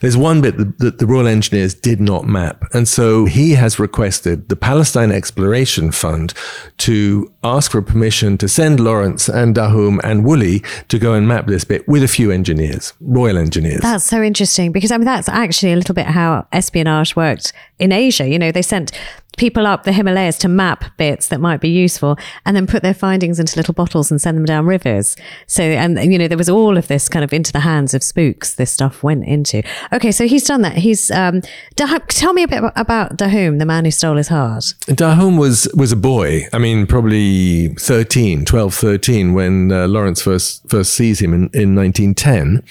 [0.00, 2.64] There's one bit that, that, the Royal Engineers did not map.
[2.72, 6.32] And so he has requested the Palestine Exploration Fund
[6.78, 11.46] to ask for permission to send Lawrence and Dahum and Woolley to go and map
[11.46, 13.80] this bit with a few engineers, Royal engineers.
[13.80, 17.92] That's so interesting because I mean, that's actually a little bit how espionage worked in
[17.92, 18.26] Asia.
[18.26, 18.92] You know, they sent
[19.36, 22.94] people up the Himalayas to map bits that might be useful and then put their
[22.94, 25.16] findings into little bottles and send them down rivers.
[25.46, 28.02] So, and you know, there was all of this kind of into the hands of
[28.02, 29.62] spooks, this stuff went into.
[29.92, 30.78] Okay, so he's done that.
[30.78, 31.42] He's, um,
[31.76, 34.74] tell me a bit about Dahum, the man who stole his heart.
[34.86, 36.46] Dahum was, was a boy.
[36.52, 41.74] I mean, probably 13, 12, 13 when uh, Lawrence first, first sees him in, in
[41.74, 42.62] 1910.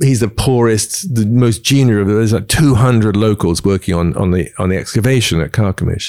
[0.00, 4.50] He's the poorest, the most junior of, there's like 200 locals working on, on the,
[4.58, 6.07] on the excavation at Carchemish.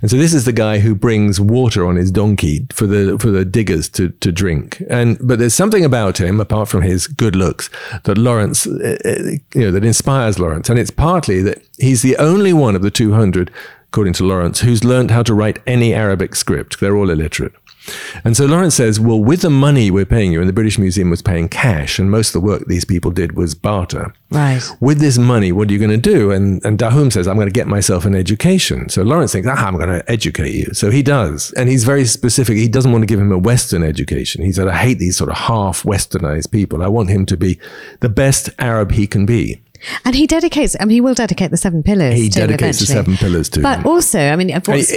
[0.00, 3.30] And so this is the guy who brings water on his donkey for the for
[3.30, 4.82] the diggers to to drink.
[4.88, 7.70] And but there's something about him apart from his good looks
[8.04, 12.16] that Lawrence uh, uh, you know that inspires Lawrence and it's partly that he's the
[12.16, 13.50] only one of the 200
[13.88, 16.80] according to Lawrence who's learned how to write any Arabic script.
[16.80, 17.54] They're all illiterate.
[18.24, 21.10] And so Lawrence says, well, with the money we're paying you, and the British Museum
[21.10, 24.12] was paying cash, and most of the work these people did was barter.
[24.30, 24.60] Right.
[24.80, 26.30] With this money, what are you going to do?
[26.30, 28.88] And, and Dahum says, I'm going to get myself an education.
[28.88, 30.74] So Lawrence thinks, ah, I'm going to educate you.
[30.74, 31.52] So he does.
[31.52, 32.56] And he's very specific.
[32.56, 34.44] He doesn't want to give him a Western education.
[34.44, 36.82] He said, I hate these sort of half Westernized people.
[36.82, 37.58] I want him to be
[38.00, 39.62] the best Arab he can be.
[40.04, 42.14] And he dedicates, I mean, he will dedicate the seven pillars.
[42.14, 43.86] He dedicates the seven pillars to But him.
[43.86, 44.48] also, I mean,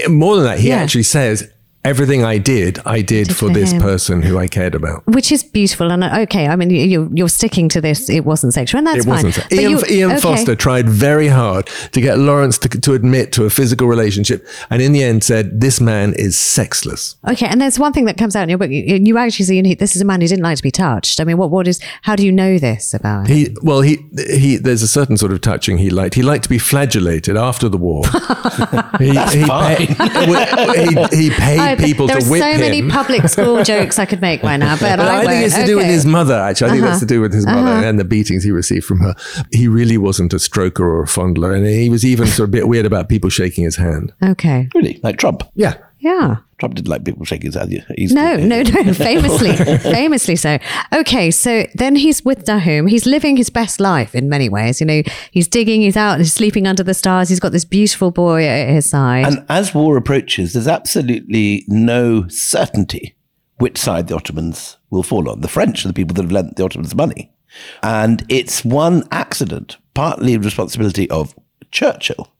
[0.09, 0.77] more than that, he yeah.
[0.77, 1.49] actually says,
[1.83, 3.81] everything I did, I did, did for, for, this him.
[3.81, 5.05] person who I cared about.
[5.07, 5.91] Which is beautiful.
[5.91, 8.09] And uh, okay, I mean, you, you're sticking to this.
[8.09, 9.25] It wasn't sexual, and that's it fine.
[9.25, 10.21] Wasn't Ian, you, Ian okay.
[10.21, 14.81] Forster tried very hard to get Lawrence to, to admit to a physical relationship, and
[14.81, 18.35] in the end said, "This man is sexless." Okay, and there's one thing that comes
[18.35, 18.69] out in your book.
[18.69, 21.19] You, you actually see this is a man who didn't like to be touched.
[21.19, 21.79] I mean, what what is?
[22.03, 23.35] How do you know this about him?
[23.35, 24.57] He well, he he.
[24.57, 26.15] There's a certain sort of touching he liked.
[26.15, 28.03] He liked to be flagellated after the war.
[28.99, 29.85] he, he, pay,
[31.17, 34.57] he, he, paid people to whip so many public school jokes I could make right
[34.57, 35.67] now, but I, I think it's to okay.
[35.67, 36.35] do with his mother.
[36.35, 36.91] Actually, I think uh-huh.
[36.91, 37.87] that's to do with his mother uh-huh.
[37.87, 39.15] and the beatings he received from her.
[39.51, 42.57] He really wasn't a stroker or a fondler, and he was even sort of a
[42.57, 44.13] bit weird about people shaking his hand.
[44.23, 45.43] Okay, really, like Trump.
[45.55, 45.77] Yeah.
[46.01, 46.37] Yeah.
[46.57, 47.85] Trump didn't like people shaking his hand.
[47.95, 48.93] He's, no, no, no.
[48.93, 50.57] Famously, famously so.
[50.91, 52.89] Okay, so then he's with Dahum.
[52.89, 54.79] He's living his best life in many ways.
[54.79, 57.29] You know, he's digging, he's out, he's sleeping under the stars.
[57.29, 59.27] He's got this beautiful boy at his side.
[59.27, 63.15] And as war approaches, there's absolutely no certainty
[63.57, 65.41] which side the Ottomans will fall on.
[65.41, 67.31] The French are the people that have lent the Ottomans money.
[67.83, 71.35] And it's one accident, partly responsibility of
[71.69, 72.33] Churchill,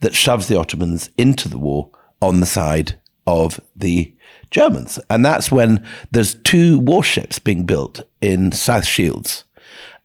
[0.00, 1.90] that shoves the Ottomans into the war
[2.22, 4.12] on the side of the
[4.50, 4.98] Germans.
[5.10, 9.44] And that's when there's two warships being built in South Shields.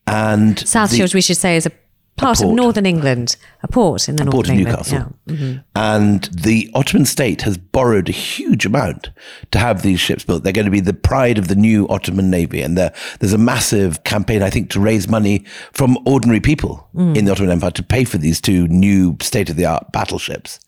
[0.08, 1.72] And South the, Shields, we should say, is a
[2.18, 5.16] part a of northern England, a port in the north port of Newcastle.
[5.26, 5.34] Yeah.
[5.34, 5.60] Mm-hmm.
[5.76, 9.12] And the Ottoman state has borrowed a huge amount
[9.52, 10.44] to have these ships built.
[10.44, 12.62] They're going to be the pride of the new Ottoman navy.
[12.62, 17.16] And there's a massive campaign, I think, to raise money from ordinary people mm.
[17.16, 20.60] in the Ottoman Empire to pay for these two new state of the art battleships.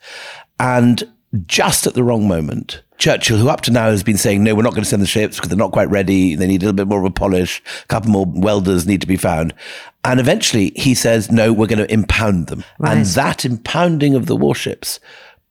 [0.59, 1.03] And
[1.45, 4.61] just at the wrong moment, Churchill, who up to now has been saying, no, we're
[4.61, 6.35] not going to send the ships because they're not quite ready.
[6.35, 7.61] They need a little bit more of a polish.
[7.83, 9.53] A couple more welders need to be found.
[10.05, 12.63] And eventually he says, no, we're going to impound them.
[12.77, 12.97] Right.
[12.97, 14.99] And that impounding of the warships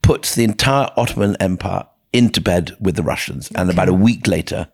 [0.02, 3.50] puts the entire Ottoman Empire into bed with the Russians.
[3.54, 4.68] And about a week later,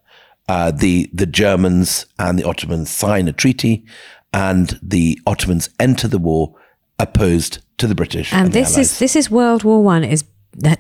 [0.49, 3.87] uh, the, the Germans and the Ottomans sign a treaty
[4.33, 6.55] and the Ottomans enter the war
[6.99, 8.33] opposed to the British.
[8.33, 10.25] And, and this is, this is World War One is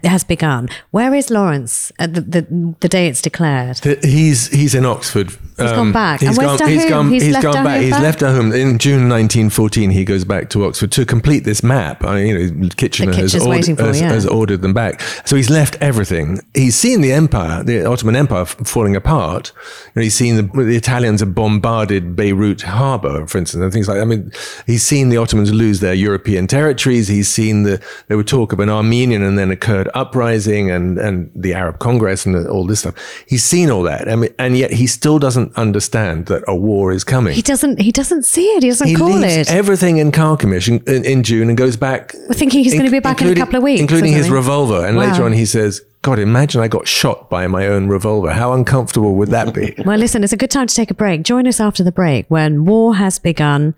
[0.05, 0.69] has begun.
[0.91, 3.79] Where is Lawrence at the, the, the day it's declared?
[4.03, 6.21] He's he's in Oxford He's um, gone back.
[6.21, 7.81] He's gone, he's gone, he's, he's left gone back.
[7.81, 9.90] He's left home in June 1914.
[9.90, 12.05] He goes back to Oxford to complete this map.
[12.05, 14.09] I mean, you know, Kitchener has, ordered, for, has, yeah.
[14.09, 15.01] has, ordered them back.
[15.25, 16.40] So he's left everything.
[16.55, 19.53] He's seen the empire, the Ottoman Empire, falling apart.
[19.57, 23.88] You know, he's seen the, the, Italians have bombarded Beirut harbor, for instance, and things
[23.88, 23.97] like.
[23.97, 24.03] That.
[24.03, 24.31] I mean,
[24.64, 27.09] he's seen the Ottomans lose their European territories.
[27.09, 31.33] He's seen the there were talk of an Armenian and then occurred uprising and and
[31.35, 32.94] the Arab Congress and all this stuff.
[33.27, 34.09] He's seen all that.
[34.09, 37.35] I mean, and yet he still doesn't understand that a war is coming.
[37.35, 37.81] He doesn't.
[37.81, 38.63] He doesn't see it.
[38.63, 39.51] He doesn't he call it.
[39.51, 42.15] Everything in Carchemish in, in, in, June and goes back.
[42.29, 44.31] We're thinking he's in, going to be back in a couple of weeks, including his
[44.31, 44.87] revolver.
[44.87, 45.11] And wow.
[45.11, 48.33] later on, he says, God, imagine I got shot by my own revolver.
[48.33, 49.75] How uncomfortable would that be?
[49.85, 51.23] well, listen, it's a good time to take a break.
[51.23, 53.75] Join us after the break when war has begun.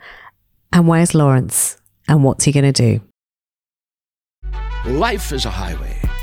[0.72, 1.78] And where's Lawrence?
[2.08, 3.00] And what's he going to do?
[4.86, 5.99] Life is a highway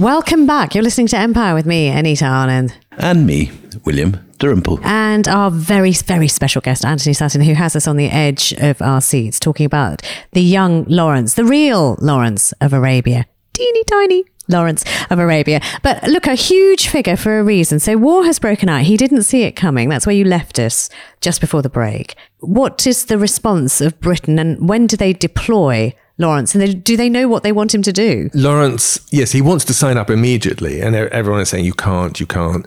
[0.00, 0.74] Welcome back.
[0.74, 3.52] You're listening to Empire with me, Anita Anand, And me,
[3.84, 4.80] William Dalrymple.
[4.82, 8.80] and our very, very special guest, Anthony Sattin, who has us on the edge of
[8.80, 10.00] our seats talking about
[10.32, 13.26] the young Lawrence, the real Lawrence of Arabia.
[13.52, 15.60] Teeny tiny Lawrence of Arabia.
[15.82, 17.78] But look, a huge figure for a reason.
[17.78, 18.84] So war has broken out.
[18.84, 19.90] He didn't see it coming.
[19.90, 20.88] That's where you left us
[21.20, 22.14] just before the break.
[22.38, 26.54] What is the response of Britain and when do they deploy Lawrence?
[26.54, 28.30] And they, do they know what they want him to do?
[28.34, 32.26] Lawrence, yes, he wants to sign up immediately, and everyone is saying you can't, you
[32.26, 32.66] can't.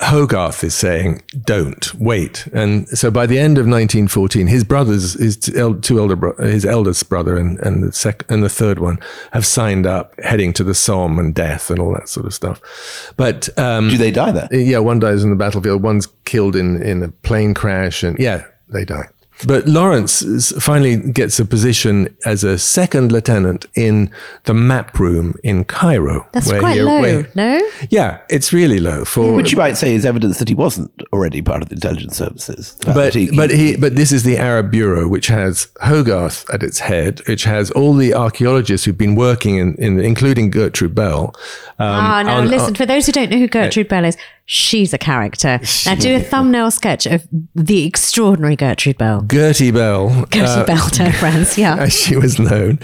[0.00, 5.36] Hogarth is saying don't wait, and so by the end of 1914, his brothers, his
[5.36, 8.98] two elder, bro- his eldest brother and and the sec- and the third one
[9.32, 12.60] have signed up, heading to the Somme and death and all that sort of stuff.
[13.16, 14.48] But um, Do they die there?
[14.52, 18.44] yeah, one dies in the battlefield, one's killed in, in a plane crash, and yeah,
[18.68, 19.08] they die.
[19.46, 24.10] But Lawrence finally gets a position as a second lieutenant in
[24.44, 26.26] the map room in Cairo.
[26.32, 27.60] That's where quite low, where- no?
[27.90, 29.32] Yeah, it's really low for.
[29.34, 32.76] Which you might say is evidence that he wasn't already part of the intelligence services.
[32.84, 36.80] But he- but he but this is the Arab Bureau, which has Hogarth at its
[36.80, 41.34] head, which has all the archaeologists who've been working in, in including Gertrude Bell.
[41.78, 44.16] Um, Ah, no, on- listen, on- for those who don't know who Gertrude Bell is,
[44.52, 45.60] she's a character.
[45.86, 49.22] Now, do a thumbnail sketch of the extraordinary Gertrude Bell.
[49.30, 50.26] Gertie Bell.
[50.32, 51.76] Gertie uh, Bell to her friends, yeah.
[51.78, 52.78] as she was known,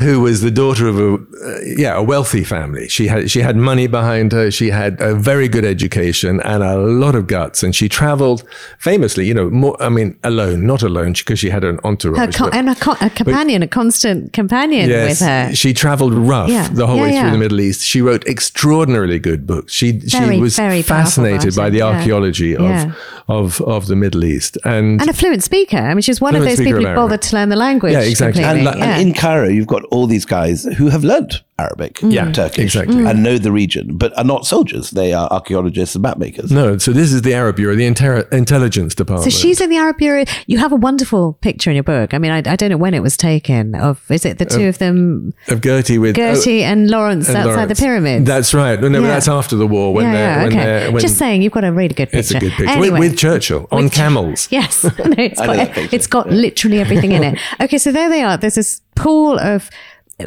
[0.00, 2.88] who was the daughter of a uh, yeah a wealthy family.
[2.88, 4.50] She had she had money behind her.
[4.50, 7.62] She had a very good education and a lot of guts.
[7.62, 8.42] And she travelled
[8.78, 9.80] famously, you know, more.
[9.80, 12.18] I mean, alone, not alone, because she had an entourage.
[12.18, 15.54] Her co- but- and a, co- a companion, a constant companion Yes, with her.
[15.54, 17.30] she travelled rough Yeah, the whole yeah, way through yeah.
[17.30, 17.82] the Middle East.
[17.82, 19.72] She wrote extraordinarily good books.
[19.72, 22.92] She Very, she was very powerful fascinated by the archaeology of, Yeah.
[23.28, 25.00] of of the Middle East and.
[25.00, 25.78] and a fluent speaker.
[25.78, 27.92] I mean, she's one of those people who bothered to learn the language.
[27.92, 28.42] Yeah, exactly.
[28.42, 28.96] completely, and, yeah.
[28.98, 32.96] and in Cairo, you've got all these guys who have learnt Arabic, Yeah, Turkish, exactly.
[32.96, 33.10] Mm.
[33.10, 34.90] and know the region, but are not soldiers.
[34.90, 36.50] They are archaeologists and map makers.
[36.50, 39.32] no, so this is the Arab Bureau, the inter- intelligence department.
[39.32, 40.24] so she's in the Arab Bureau.
[40.46, 42.12] You have a wonderful picture in your book.
[42.12, 43.74] I mean, I, I don't know when it was taken.
[43.76, 47.36] Of is it the two of them, of Gertie with Gertie oh, and Lawrence and
[47.36, 47.78] outside Lawrence.
[47.78, 48.26] the pyramids?
[48.26, 48.80] That's right.
[48.80, 49.06] No, no, Yeah.
[49.06, 50.56] that's after the war when yeah, they're yeah, when okay.
[50.64, 52.18] they're when Just saying, you've got a really good picture.
[52.18, 52.90] it's a good picture Anyway.
[52.90, 54.48] with, with Churchill on With- camels.
[54.50, 57.38] Yes, no, it's I got, that it's got literally everything in it.
[57.60, 58.36] Okay, so there they are.
[58.36, 59.70] There's this pool of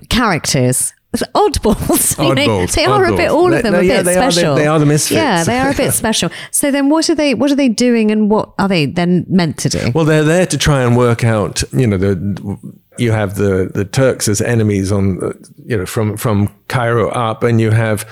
[0.09, 0.93] characters.
[1.15, 2.17] Oddballs.
[2.29, 4.05] you know, Oddballs, They are a bit, all of They- them, no, a yeah, bit
[4.05, 4.55] they are the- special.
[4.55, 5.15] they are the misfits.
[5.15, 6.29] Yeah, they are a bit special.
[6.51, 7.33] So then, what are they?
[7.33, 9.91] What are they doing, and what are they then meant to do?
[9.95, 11.63] Well, they're there to try and work out.
[11.73, 12.57] You know, the
[12.97, 15.19] you have the the Turks as enemies on,
[15.65, 18.05] you know, from from Cairo up, and you have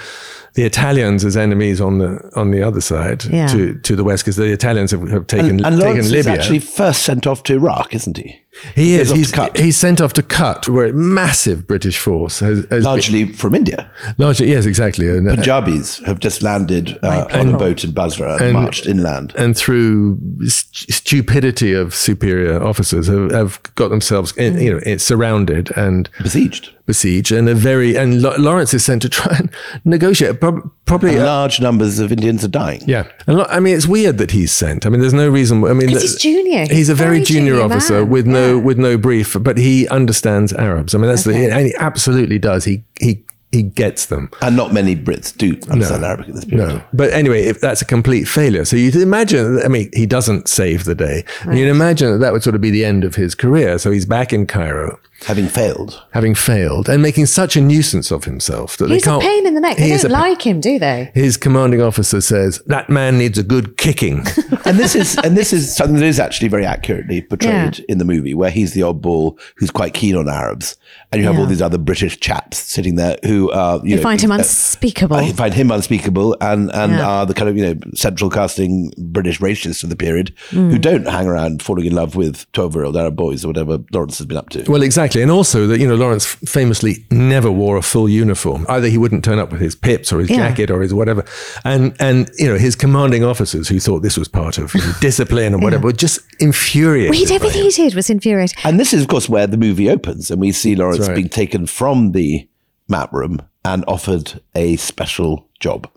[0.56, 3.48] the Italians as enemies on the on the other side Yeah.
[3.48, 6.28] to to the west, because the Italians have, have taken And, and taken Lawrence is
[6.28, 8.42] actually first sent off to Iraq, isn't he?
[8.74, 9.12] he is.
[9.12, 13.34] He's, he's sent off to Kut, where a massive British force has, has been- Largely
[13.34, 13.92] from India.
[14.18, 15.10] largely, yes, exactly.
[15.10, 18.86] And, uh, Punjabis have just landed uh, on a boat in Basra and, And- marched
[18.86, 19.34] inland.
[19.38, 25.00] and through st- stupidity of superior officers have, have got themselves in, you know in-
[25.00, 26.70] surrounded and Besieged.
[26.86, 29.50] Besieged and a very and Lawrence is sent to try and
[29.86, 32.82] negotiate prob- probably And uh, large numbers of Indians are dying.
[32.86, 35.64] yeah and lo- I mean it's weird that he's sent I mean there's no reason
[35.64, 36.60] I mean 'Cause he's junior.
[36.62, 38.10] he's, He's a very, very junior, junior officer man.
[38.10, 38.62] with no Yeah.
[38.62, 41.48] with no brief but he understands Arabs I mean that's Okay.
[41.48, 45.58] the and he absolutely does he he he gets them And not many Brits do
[45.72, 46.68] understand Arabic at this period.
[46.68, 49.62] No, but anyway, if that's a complete failure, so you'd imagine.
[49.64, 51.24] I mean, he doesn't save the day.
[51.44, 53.78] And you'd imagine that that would sort of be the end of his career.
[53.78, 56.04] So he's back in Cairo, Having failed.
[56.12, 59.24] having failed and making such a nuisance of himself that He's they a can't.
[59.24, 59.78] pain in the neck.
[59.78, 61.10] They don't a pa- like him, do they?
[61.16, 64.26] His commanding officer says that man needs a good kicking.
[64.66, 68.06] and this is and this is something that is actually very accurately portrayed in the
[68.06, 70.76] movie, where he's the oddball who's quite keen on Arabs,
[71.12, 71.50] and you have all Yeah.
[71.50, 75.16] these other British chaps sitting there who are you You know, find him uh, unspeakable.
[75.16, 77.08] I find him unspeakable, and and Yeah.
[77.08, 80.72] are the kind of you know central casting British racists of the period Mm.
[80.72, 83.80] who don't hang around falling in love with twelve year old Arab boys or whatever
[83.92, 84.64] Lawrence has been up to.
[84.70, 85.22] Well, exactly.
[85.22, 88.66] And also that, you know, Lawrence famously never wore a full uniform.
[88.70, 90.38] Either he wouldn't turn up with his pips or his Yeah.
[90.38, 91.24] jacket or his whatever.
[91.64, 94.94] And, and, you know, his commanding officers who thought this was part of you know,
[95.00, 97.12] discipline and whatever were just infuriated.
[97.12, 98.58] Well, he by everything he did was infuriating.
[98.64, 101.16] And this is, of course, where the movie opens, and we see Lawrence right.
[101.16, 102.48] being taken from the
[102.88, 105.90] map room and offered a special job.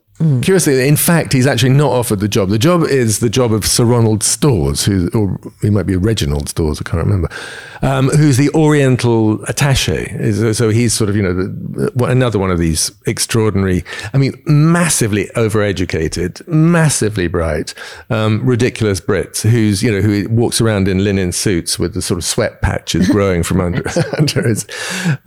[0.43, 2.49] Curiously, in fact, he's actually not offered the job.
[2.49, 6.49] The job is the job of Sir Ronald Storrs, who, or he might be Reginald
[6.49, 7.29] Storrs, I can't remember,
[7.83, 10.33] um, who's the Oriental attache.
[10.55, 14.43] So he's sort of, you know, the, the- another one of these extraordinary, I mean,
[14.45, 17.73] massively overeducated, massively bright,
[18.11, 22.19] um, ridiculous Brits who's, you know, who walks around in linen suits with the sort
[22.19, 23.85] of sweat patches growing from under,
[24.19, 24.67] under his,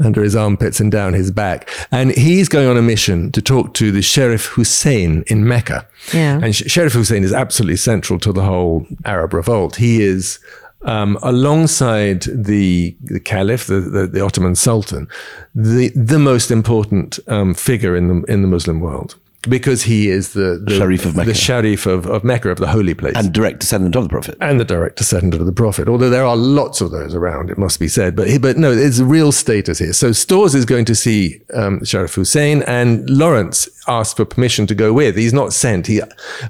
[0.04, 1.70] under his armpits and down his back.
[1.92, 5.88] And he's going on a mission to talk to the Sheriff Hussein in Mecca.
[6.14, 6.40] Yeah.
[6.42, 9.76] And Sh- Sheriff Hussein is absolutely central to the whole Arab revolt.
[9.76, 10.40] He is
[10.84, 15.08] um, alongside the the Caliph, the, the, the Ottoman Sultan,
[15.54, 19.16] the the most important um, figure in the in the Muslim world
[19.50, 21.30] because he is the, the Sharif of Mecca.
[21.30, 23.16] the Sharif of, of Mecca of the holy place.
[23.16, 24.38] And direct descendant of the Prophet.
[24.39, 27.58] and the direct descendant of the Prophet, although there are lots of those around, it
[27.58, 28.16] must be said.
[28.16, 29.94] But he, but no, it's a real status here.
[29.94, 34.76] So Storrs is going to see um, Sharif Hussein, and Lawrence asked for permission to
[34.76, 35.16] go with.
[35.18, 35.88] He's not sent.
[35.88, 36.00] He,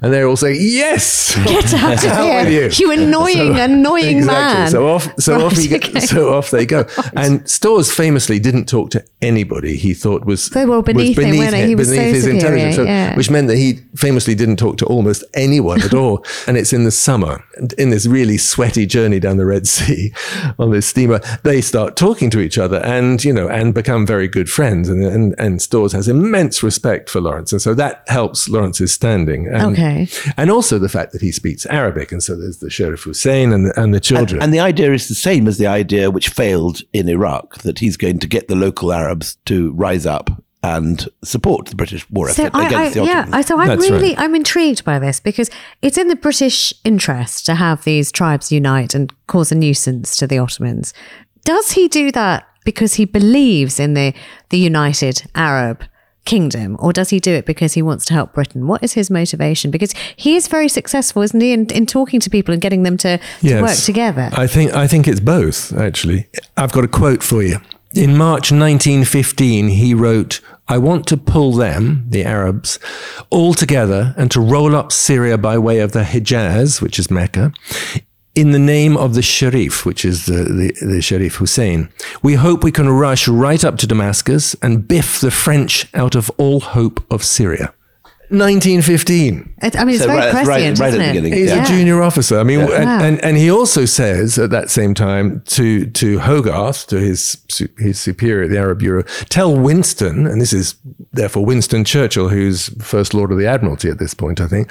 [0.01, 1.33] and they're all saying yes.
[1.45, 2.03] Get out
[2.43, 2.67] of here.
[2.69, 2.69] you.
[2.75, 4.33] You annoying, So- annoying exactly.
[4.63, 4.69] man.
[4.71, 5.99] So off, so Right, off he go- okay.
[6.01, 6.85] so off they go.
[7.15, 9.77] And Storrs famously didn't talk to anybody.
[9.77, 11.67] He thought was They were was beneath him, weren't they?
[11.67, 12.80] He was so his superior, intelligence.
[12.81, 13.15] So- yeah.
[13.15, 16.25] which meant that he famously didn't talk to almost anyone at all.
[16.47, 17.43] and it's in the summer,
[17.77, 20.11] in this really sweaty journey down the Red Sea
[20.59, 24.27] on this steamer, they start talking to each other and, you know, and become very
[24.27, 24.89] good friends.
[24.89, 27.51] And, and, and Storrs has immense respect for Lawrence.
[27.51, 29.47] And so that helps Lawrence's standing.
[29.47, 30.07] And, Okay.
[30.37, 32.11] And also the fact that he speaks Arabic.
[32.11, 34.41] And so there's the Sheriff Hussein and, the- and the And, children.
[34.41, 37.97] and the idea is the same as the idea which failed in Iraq that he's
[37.97, 40.29] going to get the local Arabs to rise up
[40.63, 43.29] and support the British war So effort I, I against the Ottomans.
[43.33, 44.19] yeah, so I'm That's really right.
[44.19, 45.49] I'm intrigued by this because
[45.81, 50.27] it's in the British interest to have these tribes unite and cause a nuisance to
[50.27, 50.93] the Ottomans.
[51.43, 54.13] Does he do that because he believes in the
[54.49, 55.83] the united Arab
[56.25, 58.67] kingdom, or does he do it because he wants to help Britain?
[58.67, 59.71] What is his motivation?
[59.71, 62.95] Because he is very successful, isn't he, in, in talking to people and getting them
[62.97, 64.29] to, to work together.
[64.33, 65.73] I think I think it's both.
[65.73, 67.57] Actually, I've got a quote for you.
[67.93, 70.39] In March 1915, he wrote,
[70.69, 72.79] "I want to pull them, the Arabs,
[73.29, 77.51] all together and to roll up Syria by way of the Hijaz, which is Mecca."
[78.33, 81.89] In the name of the Sharif, which is the, the, the Sharif Hussein,
[82.23, 86.31] we hope we can rush right up to Damascus and biff the French out of
[86.37, 87.73] all hope of Syria.
[88.31, 89.49] 1915.
[89.61, 91.37] It- I mean, it's So very right- right- prescient, right at isn't the it?
[91.37, 91.63] He's Yeah.
[91.63, 92.39] a junior officer.
[92.39, 93.01] I mean, and, Wow.
[93.03, 97.37] and and he also says at that same time to to Hogarth, to his
[97.77, 100.75] his superior, at the Arab Bureau, tell Winston, and this is
[101.13, 104.69] therefore Winston Churchill, who's First Lord of the Admiralty at this point, I think,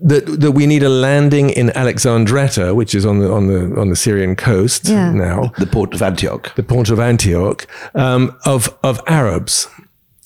[0.00, 3.88] that that we need a landing in Alexandretta, which is on the on the on
[3.90, 5.12] the Syrian coast Yeah.
[5.12, 6.54] now, the port of Antioch.
[6.56, 9.68] the port of Antioch, um, of of Arabs,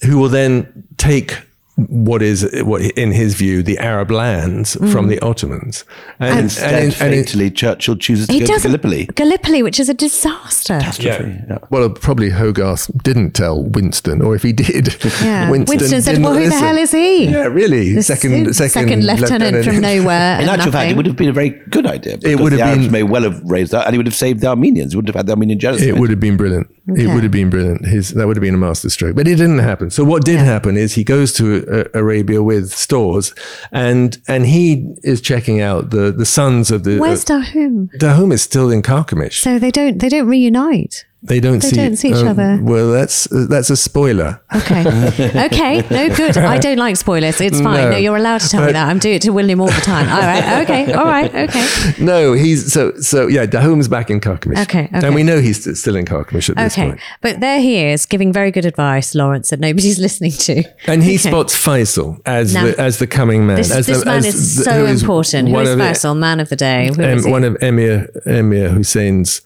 [0.05, 0.67] who will then
[0.99, 1.39] take
[1.77, 4.91] what is what in his view the Arab lands Mm.
[4.93, 5.85] from the Ottomans,
[6.19, 6.91] And instead, in- in-
[7.25, 9.09] fatally, Churchill chooses to He go does to Gallipoli.
[9.15, 10.81] Gallipoli, which is a disaster.
[10.99, 11.59] Yeah.
[11.71, 15.51] well, probably Hogarth didn't tell Winston, or if he did, Yeah.
[15.53, 17.93] Winston, Winston said, didn't "Well, who the hell is he?" Yeah, really.
[17.95, 20.37] The second, s- second, lieutenant, from nowhere.
[20.41, 22.17] In and actual fact, it would have been a very good idea.
[22.17, 24.15] because would the have Arabs been- may well have raised that, and he would have
[24.15, 24.93] saved the Armenians.
[24.93, 25.89] He wouldn't have had the Armenian genocide.
[25.89, 26.69] It would have been brilliant.
[26.89, 27.85] It would have been brilliant.
[27.87, 29.91] His that would have been a masterstroke, but it didn't happen.
[29.91, 33.35] So what did happen is he goes to uh, Arabia with Storrs,
[33.73, 36.99] and and he is checking out the the sons of the.
[36.99, 37.91] Where's uh, Dahum?
[37.99, 39.41] Dahum is still in Carchemish.
[39.41, 41.05] So they don't they don't reunite.
[41.23, 41.77] They don't They see.
[41.77, 42.59] don't see each um, other.
[42.63, 44.41] Well, that's that's a spoiler.
[44.55, 44.83] Okay.
[45.47, 45.83] okay.
[45.91, 46.37] No good.
[46.37, 47.41] I don't like spoilers.
[47.41, 47.75] It's fine.
[47.75, 47.97] No, No.
[47.97, 48.87] you're allowed to tell me that.
[48.89, 50.09] I'm doing it to William all the time.
[50.09, 50.63] All right.
[50.63, 50.93] Okay.
[50.93, 51.35] All right.
[51.35, 51.67] Okay.
[51.99, 53.27] No, he's so so.
[53.27, 54.59] Yeah, Dahum's back in Carchemish.
[54.63, 55.07] Okay, okay.
[55.07, 56.93] and we know he's still in Carchemish at this point.
[56.95, 57.03] Okay.
[57.23, 60.63] But there he is giving very good advice, Lawrence, that nobody's listening to.
[60.87, 61.31] And he Okay.
[61.31, 63.57] spots Faisal as Now, the as the coming man.
[63.57, 65.49] This, as this the, man as is the- so who is important.
[65.49, 66.91] Who one the- Faisal, man of the day?
[66.95, 67.31] Who is he?
[67.31, 69.41] one of Emir Emir Hussein's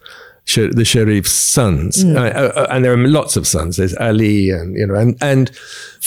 [0.51, 2.17] Sher- the Sharif's sons, Mm.
[2.17, 2.21] uh,
[2.61, 3.77] uh, and there are lots of sons.
[3.77, 5.51] There's Ali, and you know, and and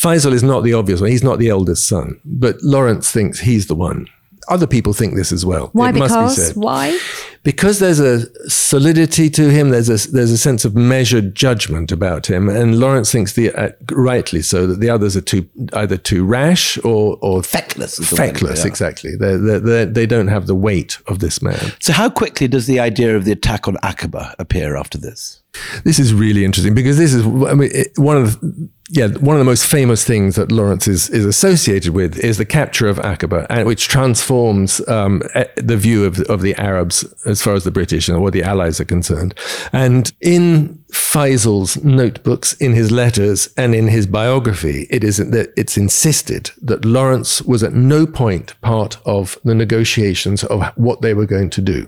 [0.03, 1.09] Faisal is not the obvious one.
[1.11, 4.07] He's not the eldest son, but Lawrence thinks he's the one.
[4.47, 5.69] Other people think this as well.
[5.73, 5.89] Why?
[5.89, 6.99] It must be Because said why?
[7.43, 9.69] because there's a solidity to him.
[9.69, 13.69] There's a there's a sense of measured judgment about him, and Lawrence thinks the uh,
[13.91, 18.15] rightly so that the others are too either too rash or or Feckless is the
[18.15, 18.67] word, Feckless, yeah.
[18.67, 19.15] exactly.
[19.15, 21.73] They they they they don't have the weight of this man.
[21.79, 25.41] So, how quickly does the idea of the attack on Aqaba appear after this?
[25.83, 29.35] This is really interesting because this is I mean it, one of the, yeah one
[29.35, 32.97] of the most famous things that Lawrence is is associated with is the capture of
[32.97, 35.21] Aqaba, which transforms um,
[35.55, 38.85] the view of of the Arabs as far as the British or the Allies are
[38.85, 39.33] concerned.
[39.71, 45.77] And in Faisal's notebooks, in his letters, and in his biography, it is that it's
[45.77, 51.25] insisted that Lawrence was at no point part of the negotiations of what they were
[51.25, 51.87] going to do.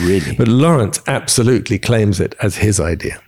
[0.00, 0.36] Really?
[0.36, 3.20] But Lawrence absolutely claims it as his idea.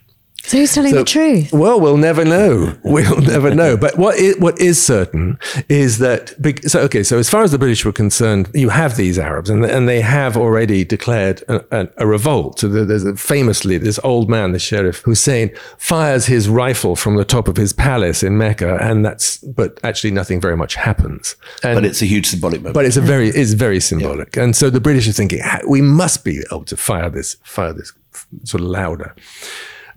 [0.45, 1.53] So who's telling the truth?
[1.53, 2.77] Well, we'll never know.
[2.85, 3.77] We'll never know.
[3.77, 5.39] But what is, what is certain
[5.69, 6.35] is that,
[6.67, 9.65] so, okay, so as far as the British were concerned, you have these Arabs and,
[9.65, 12.59] and they have already declared a, a, a revolt.
[12.59, 17.25] So there's a, famously this old man, the Sheriff Hussein, fires his rifle from the
[17.25, 18.77] top of his palace in Mecca.
[18.83, 21.37] And that's, but actually nothing very much happens.
[21.63, 22.75] And, but it's a huge symbolic moment.
[22.75, 26.25] but it's a very it's very symbolic, and so the British are thinking we must
[26.25, 27.93] be able to fire this fire this
[28.45, 29.15] sort of louder,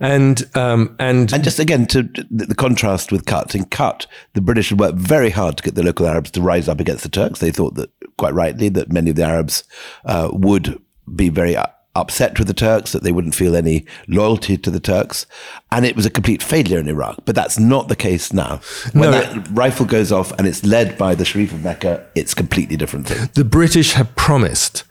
[0.00, 4.40] and um, and And just again, to the, the contrast with Kut, in Kut, the
[4.40, 7.08] British had worked very hard to get the local Arabs to rise up against the
[7.08, 7.40] Turks.
[7.40, 9.64] They thought that, quite rightly, that many of the Arabs
[10.04, 10.80] uh, would
[11.14, 11.56] be very
[11.94, 15.24] upset with the Turks, that they wouldn't feel any loyalty to the Turks.
[15.72, 17.20] And it was a complete failure in Iraq.
[17.24, 18.60] But that's not the case now.
[18.92, 19.12] When No.
[19.12, 23.06] that rifle goes off and it's led by the Sharif of Mecca, it's completely different
[23.08, 23.30] thing.
[23.34, 24.84] the British have promised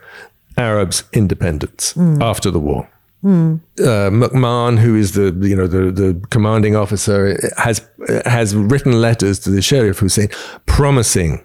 [0.58, 2.90] Arabs independence after the war.
[3.26, 7.88] Uh, McMahon, who is the you know the the commanding officer, has
[8.26, 10.30] has written letters to the Sheriff Hussein
[10.66, 11.44] promising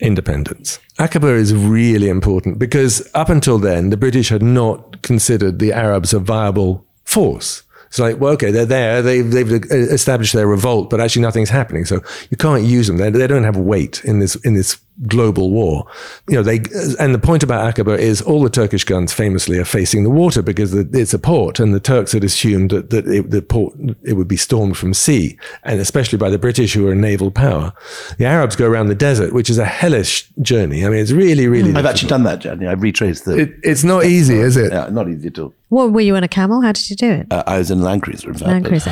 [0.00, 0.80] independence.
[0.98, 6.12] Aqaba is really important because up until then, the British had not considered the Arabs
[6.12, 7.62] a viable force.
[7.86, 11.84] It's like, well, okay, they're there, they've, they've established their revolt, but actually nothing's happening.
[11.84, 12.96] So you can't use them.
[12.96, 15.86] They, they don't have weight in this, in this global war.
[16.28, 16.56] You know, they,
[17.00, 20.42] and the point about Aqaba is all the Turkish guns famously are facing the water
[20.42, 24.14] because it's a port and the Turks had assumed that, that it, the port, it
[24.14, 27.72] would be stormed from sea and especially by the British who are a naval power.
[28.18, 30.84] The Arabs go around the desert, which is a hellish journey.
[30.84, 32.66] I mean, it's really, really, I've actually done that journey.
[32.66, 33.36] I've retraced the.
[33.36, 34.72] It, it's not easy, is it?
[34.72, 35.52] yeah, not easy at all.
[35.74, 36.60] What were you on a camel?
[36.62, 37.26] How did you do it?
[37.32, 38.46] Uh, I was in Land Cruiser, in fact.
[38.46, 38.90] Land but- Cruiser.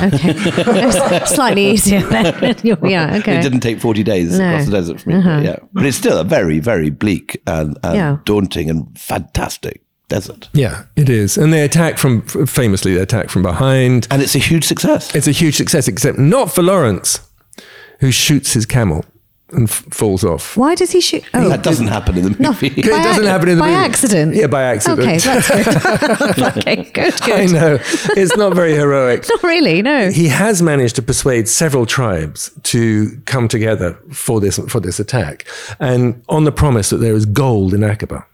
[1.05, 2.01] Okay, slightly easier.
[2.01, 2.25] Then.
[2.83, 3.15] yeah.
[3.19, 3.37] Okay.
[3.39, 4.49] It didn't take 40 days No.
[4.49, 5.21] across the desert for me.
[5.23, 5.55] but Yeah.
[5.71, 8.17] But it's still a very, very bleak and, and Yeah.
[8.25, 10.49] daunting and fantastic desert.
[10.51, 11.37] Yeah, it is.
[11.37, 14.05] And they attack from, famously, they attack from behind.
[14.11, 15.15] And it's a huge success.
[15.15, 17.21] It's a huge success, except not for Lawrence,
[18.01, 19.05] who shoots his camel
[19.53, 20.55] and f- falls off.
[20.57, 21.23] Why does he shoot?
[21.33, 22.69] Oh, that doesn't happen in the movie.
[22.69, 22.75] no.
[22.75, 23.79] It doesn't happen in the by movie.
[23.79, 24.35] By accident.
[24.35, 25.01] Yeah, by accident.
[25.01, 25.49] Okay, that's
[26.35, 26.57] good.
[26.57, 27.31] okay, good, good.
[27.31, 27.77] I know.
[28.15, 29.25] It's not very heroic.
[29.29, 29.81] Not really.
[29.81, 30.09] No.
[30.11, 35.45] He has managed to persuade several tribes to come together for this for this attack,
[35.79, 38.25] and on the promise that there is gold in Aqaba.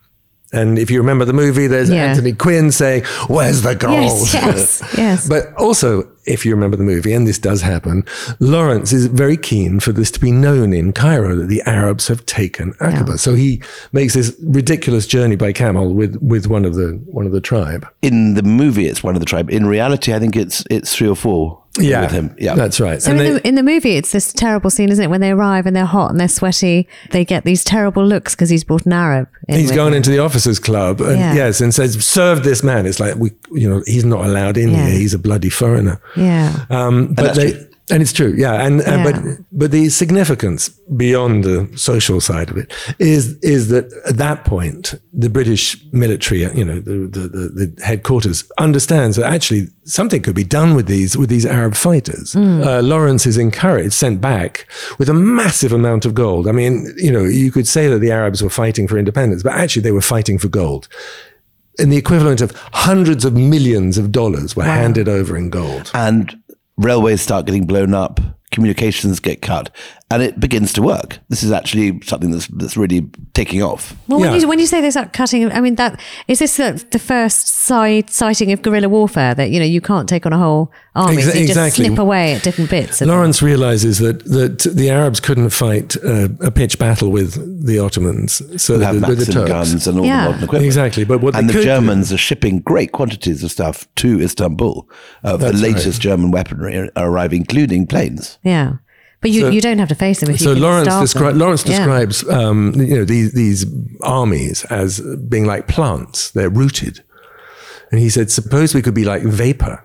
[0.52, 2.06] And if you remember the movie, there's Yeah.
[2.06, 4.02] Anthony Quinn saying, "Where's the gold?"
[4.34, 5.28] Yes, yes, yes.
[5.28, 8.04] But also, if you remember the movie, and this does happen,
[8.40, 12.26] Lawrence is very keen for this to be known in Cairo that the Arabs have
[12.26, 13.10] taken Aqaba.
[13.10, 13.16] Yeah.
[13.18, 13.62] So he
[13.94, 17.88] makes this ridiculous journey by camel with, with one of the one of the tribe.
[18.02, 19.52] In the movie, it's one of the tribe.
[19.52, 22.36] In reality, I think it's it's three or four Yeah, with him.
[22.40, 22.56] Yeah.
[22.56, 23.02] that's right.
[23.02, 25.08] So And in, they- the, in the movie, it's this terrible scene, isn't it?
[25.08, 28.50] When they arrive and they're hot and they're sweaty, they get these terrible looks because
[28.50, 29.30] he's brought an Arab.
[29.48, 29.94] In He's with gone him.
[29.98, 31.34] into the officers' club, and Yeah.
[31.36, 34.72] yes, and says, "Serve this man." It's like we, you know, he's not allowed in
[34.72, 34.88] Yeah.
[34.88, 34.98] here.
[35.00, 36.02] He's a bloody foreigner.
[36.18, 36.66] Yeah.
[36.70, 37.66] Um, but they, true.
[37.92, 38.66] And it's true, yeah.
[38.66, 39.16] And, and but
[39.52, 44.96] but the significance beyond the social side of it is is that at that point
[45.12, 50.36] the British military, you know, the the, the, the headquarters understands that actually something could
[50.36, 52.36] be done with these with these Arab fighters.
[52.36, 54.68] Uh, Lawrence is encouraged, sent back
[54.98, 56.48] with a massive amount of gold.
[56.48, 59.54] I mean, you know, you could say that the Arabs were fighting for independence, but
[59.54, 60.88] actually they were fighting for gold.
[61.80, 65.90] And the equivalent of hundreds of millions of dollars were handed over in gold.
[65.94, 66.39] and
[66.80, 68.20] railways start getting blown up,
[68.52, 69.70] communications get cut,
[70.12, 71.20] and it begins to work.
[71.30, 73.96] This is actually something that's that's really taking off.
[74.08, 74.40] Well, when Yeah.
[74.40, 77.48] you when you say there's that cutting, I mean that is this the, the first
[77.48, 81.18] side sighting of guerrilla warfare that you know you can't take on a whole army,
[81.18, 81.86] Exa- so you just exactly.
[81.86, 83.02] snip away at different bits.
[83.02, 88.42] Lawrence realizes that, that the Arabs couldn't fight uh, a pitched battle with the Ottomans,
[88.62, 89.50] so They have with, with the Maxim Turks.
[89.52, 90.24] guns and all Yeah.
[90.26, 90.66] the modern equipment.
[90.66, 94.20] Exactly, but what and the could do- Germans are shipping great quantities of stuff to
[94.20, 94.90] Istanbul.
[95.24, 96.00] Uh, the latest right.
[96.00, 98.40] German weaponry are arriving, including planes.
[98.44, 98.74] yeah,
[99.22, 101.08] but you, So- you don't have to face them if you So can Lawrence, starve
[101.10, 101.40] descri- them.
[101.40, 101.78] Lawrence Yeah.
[101.78, 103.66] describes um, you know these these
[104.02, 107.04] armies as being like plants; they're rooted.
[107.92, 109.84] And he said, suppose we could be like vapor.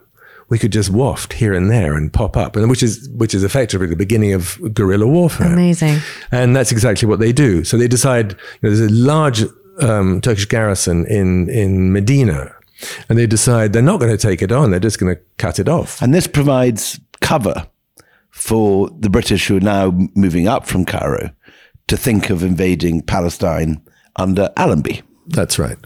[0.50, 3.42] We could just waft here and there and pop up, and which is which is
[3.42, 5.50] effectively the beginning of guerrilla warfare.
[5.52, 6.00] Amazing.
[6.30, 7.64] And that's exactly what they do.
[7.64, 9.44] So they decide you know, there's a large
[9.80, 12.52] um, Turkish garrison in in Medina,
[13.08, 14.70] and they decide they're not going to take it on.
[14.70, 16.02] They're just going to cut it off.
[16.02, 17.66] And this provides cover
[18.44, 21.30] for the British who are now moving up from Cairo
[21.86, 23.80] to think of invading Palestine
[24.16, 25.00] under Allenby.
[25.28, 25.78] That's right.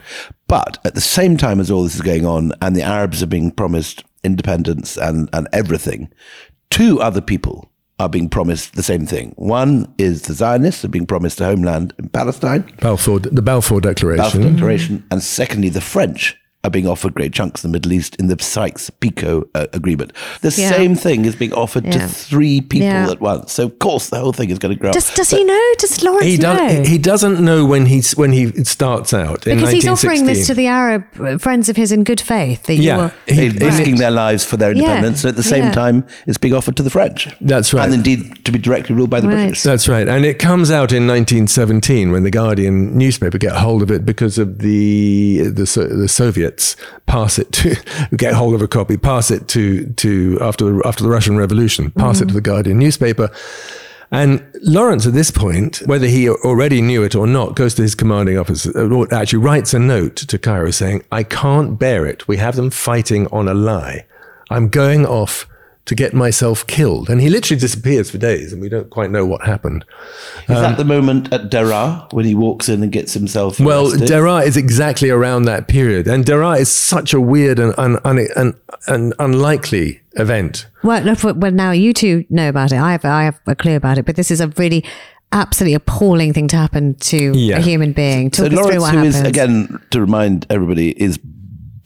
[0.48, 3.28] But at the same time as all this is going on, and the Arabs are
[3.28, 6.12] being promised independence and, and everything,
[6.68, 9.34] two other people are being promised the same thing.
[9.36, 14.24] One is the Zionists are being promised a homeland in Palestine, Balfour, the Balfour Declaration.
[14.24, 18.16] Balfour Declaration, and secondly, the French are being offered great chunks of the Middle East
[18.16, 20.12] in the Sykes-Picot uh, agreement.
[20.40, 20.70] The Yeah.
[20.72, 21.92] same thing is being offered Yeah.
[21.92, 23.10] to three people Yeah.
[23.10, 23.52] at once.
[23.52, 24.90] So of course the whole thing is going to grow.
[24.90, 25.72] Does, does he know?
[25.78, 26.56] Does Lawrence He, know?
[26.56, 30.48] does, he doesn't know when he's when he starts out in because he's offering this
[30.48, 32.64] to the Arab uh, friends of his in good faith.
[32.64, 34.82] That Yeah, will, he- They're he- risking their lives for their Yeah.
[34.82, 35.72] independence, and at the same Yeah.
[35.72, 37.28] time, it's being offered to the French.
[37.40, 37.84] That's right.
[37.84, 39.34] and indeed to be directly ruled by the Right.
[39.36, 39.62] British.
[39.62, 43.90] That's right, and it comes out in 1917 when the Guardian newspaper get hold of
[43.92, 46.08] it because of the the, So- the
[46.48, 46.76] Soviets
[47.06, 47.76] pass it to
[48.16, 51.90] get hold of a copy, pass it to to after the after the Russian Revolution,
[51.90, 52.50] pass it to the mm-hmm.
[52.50, 53.30] Guardian newspaper.
[54.10, 57.94] And Lawrence, at this point, whether he already knew it or not, goes to his
[57.94, 62.26] commanding officer, uh, or actually writes a note to Cairo saying, I can't bear it.
[62.26, 64.06] We have them fighting on a lie.
[64.48, 65.46] I'm going off
[65.88, 67.10] to get myself killed.
[67.10, 69.84] And he literally disappears for days, and we don't quite know what happened.
[70.42, 73.58] Is that um, the moment at Deraa when he walks in and gets himself?
[73.58, 74.08] Well, arrested?
[74.08, 76.06] Deraa is exactly around that period.
[76.06, 78.54] And Deraa is such a weird and, un, un, un,
[78.86, 80.66] un, unlikely event.
[80.82, 82.76] well, no, well, now you two know about it.
[82.78, 84.84] I have, I have a clue about it, but this is a really
[85.32, 87.58] absolutely appalling thing to happen to Yeah.
[87.58, 88.32] a human being.
[88.32, 89.28] So Talk us through Lawrence, what who is happens.
[89.36, 91.18] again to remind everybody, is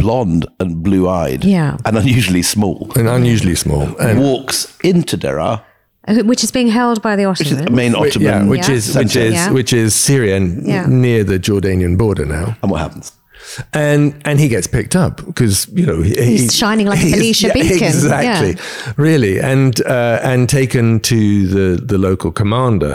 [0.02, 1.76] blonde and blue-eyed, Yeah.
[1.84, 3.86] and unusually small, And unusually small.
[4.00, 5.60] And walks into Deraa,
[6.08, 8.22] Uh, which is being held by the which is the main Ottoman.
[8.28, 8.76] yeah, which Yeah.
[8.76, 9.52] is which is Yeah.
[9.58, 10.86] which is Syria n- Yeah.
[10.88, 12.46] near the Jordanian border now.
[12.62, 13.12] and what happens?
[13.72, 17.06] and and he gets picked up because you know he, He's he- shining like a
[17.08, 17.88] he's- Felicia yeah, beacon.
[17.88, 18.56] exactly,
[18.96, 21.14] really, and uh, and taken to
[21.54, 22.94] the the local commander,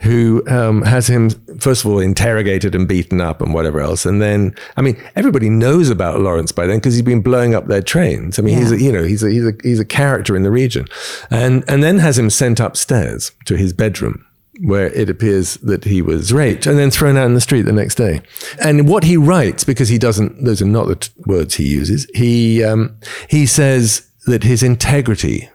[0.00, 4.20] who um, has him first of all interrogated and beaten up and whatever else, and
[4.20, 7.82] then I mean everybody knows about Lawrence by then because he's been blowing up their
[7.82, 8.38] trains.
[8.38, 10.50] I mean he's a, you know he's a, he's a he's a character in the
[10.50, 10.86] region,
[11.30, 14.26] and and then has him sent upstairs to his bedroom
[14.62, 17.72] where it appears that he was raped and then thrown out in the street the
[17.72, 18.20] next day.
[18.62, 22.06] And what he writes, because he doesn't, those are not the t- words he uses,
[22.14, 22.96] he, um,
[23.28, 25.48] he says that his integrity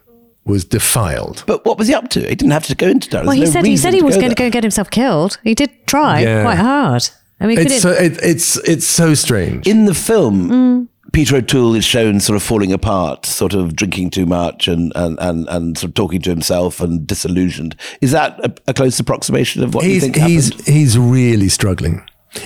[0.46, 1.44] was defiled.
[1.48, 2.20] But what was he up to?
[2.22, 3.24] He didn't have to go into Deraa.
[3.26, 4.50] well, he no said he said he was going to there.
[4.50, 5.40] go get himself killed.
[5.44, 6.44] He did try Yeah.
[6.44, 7.10] quite hard.
[7.40, 9.68] I mean, It's so, it, it's, it's so strange.
[9.68, 10.88] in the film, Mm.
[11.12, 15.18] Peter O'Toole is shown sort of falling apart, sort of drinking too much and, and,
[15.22, 17.76] and, and sort of talking to himself and disillusioned.
[18.02, 22.04] Is that a, a close approximation of what you he's, think he's, he's really struggling.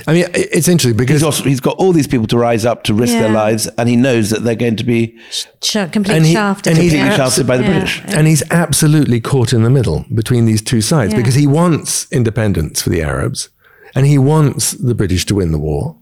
[0.07, 2.83] I mean, it's interesting because He's, also, he's got all these people to rise up
[2.83, 6.25] to risk their lives, and he knows that they're going to be sh- completely and
[6.25, 6.73] he- shafted.
[6.73, 7.15] and he's completely Yeah.
[7.17, 7.71] shafted by the Yeah.
[7.71, 8.01] British.
[8.07, 11.17] and he's absolutely caught in the middle between these two sides Yeah.
[11.19, 13.49] because he wants independence for the Arabs
[13.95, 15.95] and he wants the British to win the war.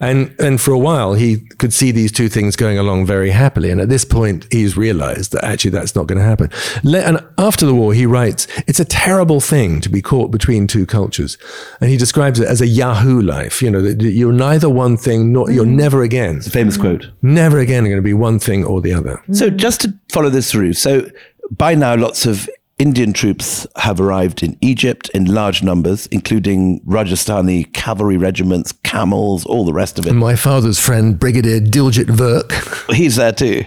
[0.00, 3.70] And, and for a while, he could see these two things going along very happily.
[3.70, 6.50] And at this point, he's realized that actually that's not going to happen.
[6.82, 10.66] Le- and after the war, he writes, it's a terrible thing to be caught between
[10.66, 11.38] two cultures.
[11.80, 13.62] And he describes it as a Yahoo life.
[13.62, 15.76] You know, that you're neither one thing, nor you're mm-hmm.
[15.76, 17.10] never again, It's a famous quote.
[17.22, 19.22] never again are going to be one thing or the other.
[19.32, 21.08] So just to follow this through, so
[21.50, 22.48] by now lots of
[22.84, 29.64] Indian troops have arrived in Egypt in large numbers, including Rajasthani cavalry regiments, camels, all
[29.64, 30.12] the rest of it.
[30.12, 32.52] My father's friend, Brigadier Diljit Virk.
[32.94, 33.64] He's there too.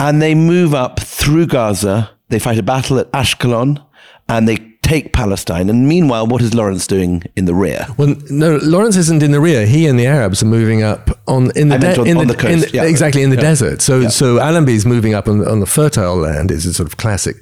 [0.00, 2.10] And they move up through Gaza.
[2.30, 3.84] They fight a battle at Ashkelon
[4.26, 5.68] and they take Palestine.
[5.68, 7.86] And meanwhile, what is Lawrence doing in the rear?
[7.98, 9.66] Well, no, Lawrence isn't in the rear.
[9.66, 12.32] He and the Arabs are moving up on in the, meant on- in on the,
[12.34, 12.84] the in the- yeah.
[12.84, 13.42] exactly in the Yeah.
[13.42, 13.82] desert.
[13.82, 14.08] So Yeah.
[14.08, 17.36] so Allenby's moving up on, on the fertile land is a sort of classic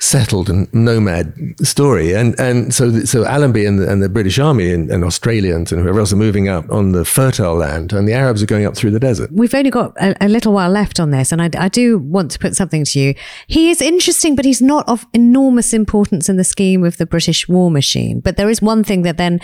[0.00, 2.14] settled and nomad story.
[2.14, 5.82] And and so so Allenby and the, and the British Army and, and Australians and
[5.82, 8.76] whoever else are moving up on the fertile land, and the Arabs are going up
[8.76, 9.30] through the desert.
[9.32, 12.30] We've only got a, a little while left on this, and I, I do want
[12.32, 13.14] to put something to you.
[13.46, 17.48] He is interesting, but he's not of enormous importance in the scheme of the British
[17.48, 18.20] war machine.
[18.20, 19.40] But there is one thing that then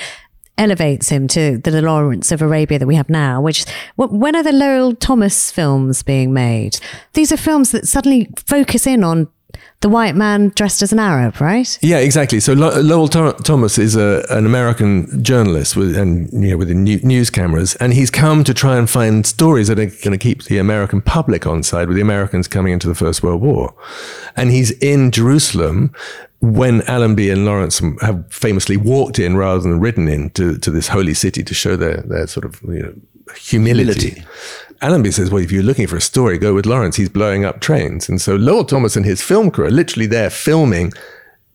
[0.58, 4.52] elevates him to the Lawrence of Arabia that we have now, which when are the
[4.52, 6.78] Lowell Thomas films being made?
[7.12, 9.28] These are films that suddenly focus in on
[9.80, 11.78] the white man dressed as an Arab, right?
[11.82, 12.40] Yeah, exactly.
[12.40, 17.76] So Lowell Thomas is a, an American journalist with and you know with news cameras,
[17.76, 21.00] and he's come to try and find stories that are going to keep the American
[21.00, 23.74] public on side with the Americans coming into the First World War,
[24.34, 25.92] and he's in Jerusalem
[26.40, 30.88] when Allenby and Lawrence have famously walked in rather than ridden in to, to this
[30.88, 32.94] holy city to show their, their sort of you know,
[33.34, 34.10] humility.
[34.10, 34.24] humility.
[34.82, 36.96] Allenby says, well, if you're looking for a story, go with Lawrence.
[36.96, 38.08] He's blowing up trains.
[38.08, 40.92] And so Lowell Thomas and his film crew are literally there filming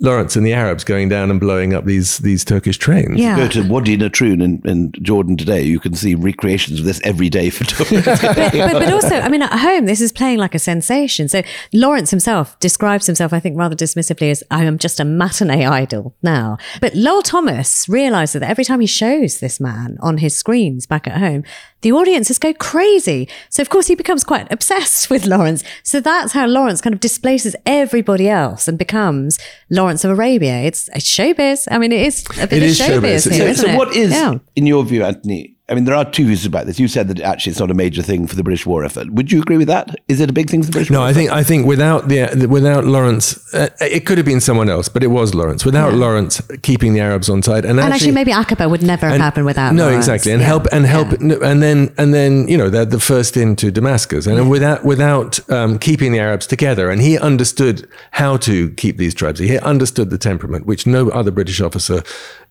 [0.02, 3.20] Lawrence and the Arabs going down and blowing up these these Turkish trains.
[3.20, 3.38] Yeah.
[3.38, 5.62] Go to Wadi Natrun in, in Jordan today.
[5.62, 8.22] You can see recreations of this every day for tourists.
[8.24, 11.30] but, but, but, also, I mean, at home, this is playing like a sensation.
[11.30, 15.66] So Lawrence himself describes himself, I think, rather dismissively as I am just a matinee
[15.66, 16.58] idol now.
[16.82, 21.08] But Lowell Thomas realizes that every time he shows this man on his screens back
[21.08, 21.44] at home,
[21.82, 23.28] the audiences go crazy.
[23.50, 25.64] So of course he becomes quite obsessed with Lawrence.
[25.84, 30.62] So that's how Lawrence kind of displaces everybody else and becomes Lawrence of Arabia.
[30.62, 31.68] It's, it's showbiz.
[31.72, 33.28] I mean, it is a bit it of is showbiz.
[33.28, 33.32] showbiz.
[33.32, 34.36] Here, so, so what is, yeah.
[34.56, 36.80] in your view, Anthony, I mean, there are two views about this.
[36.80, 39.10] You said that actually it's not a major thing for the British war effort.
[39.12, 39.96] Would you agree with that?
[40.10, 40.92] Is it a big thing for the British?
[40.92, 44.42] No, war I think I think without the without Lawrence, uh, it could have been
[44.42, 45.64] someone else, but it was Lawrence.
[45.64, 46.00] Without yeah.
[46.00, 49.22] Lawrence keeping the Arabs on side, and, and actually, actually, maybe Aqaba would never have
[49.22, 49.74] happened without.
[49.74, 50.08] No, Lawrence.
[50.08, 50.48] exactly, and yeah.
[50.48, 51.38] help and help, yeah.
[51.42, 55.80] and then and then you know they're the first into Damascus, and without without um,
[55.80, 59.40] keeping the Arabs together, and he understood how to keep these tribes.
[59.40, 62.04] He understood the temperament, which no other British officer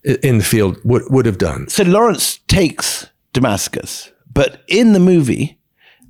[0.05, 1.69] in the field would would have done.
[1.69, 4.11] So Lawrence takes Damascus.
[4.33, 5.59] But in the movie,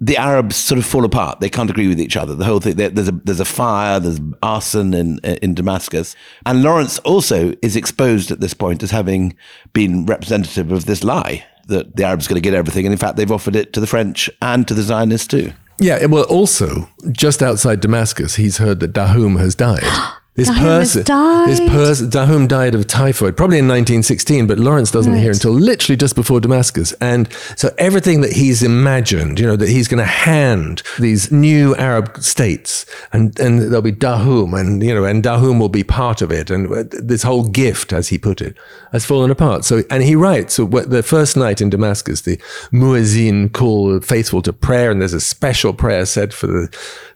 [0.00, 1.40] the Arabs sort of fall apart.
[1.40, 2.34] They can't agree with each other.
[2.34, 6.16] The whole thing, there's a, there's a fire, there's arson in, in Damascus.
[6.46, 9.36] And Lawrence also is exposed at this point as having
[9.72, 12.86] been representative of this lie that the Arabs are going to get everything.
[12.86, 15.52] And in fact, they've offered it to the French and to the Zionists too.
[15.78, 19.82] Yeah, well, also, just outside Damascus, he's heard that Dahum has died.
[20.40, 21.04] This Dahum person,
[21.46, 25.20] this person, Dahum died of typhoid, probably in 1916, but Lawrence doesn't right.
[25.20, 26.94] hear until literally just before Damascus.
[26.94, 31.76] And so everything that he's imagined, you know, that he's going to hand these new
[31.76, 36.22] Arab states, and and there'll be Dahum, and you know, and Dahum will be part
[36.22, 38.56] of it, and uh, this whole gift, as he put it,
[38.92, 39.66] has fallen apart.
[39.66, 42.38] So, and he writes, so the first night in Damascus, the
[42.72, 46.68] muezzin call faithful to prayer, and there's a special prayer said for the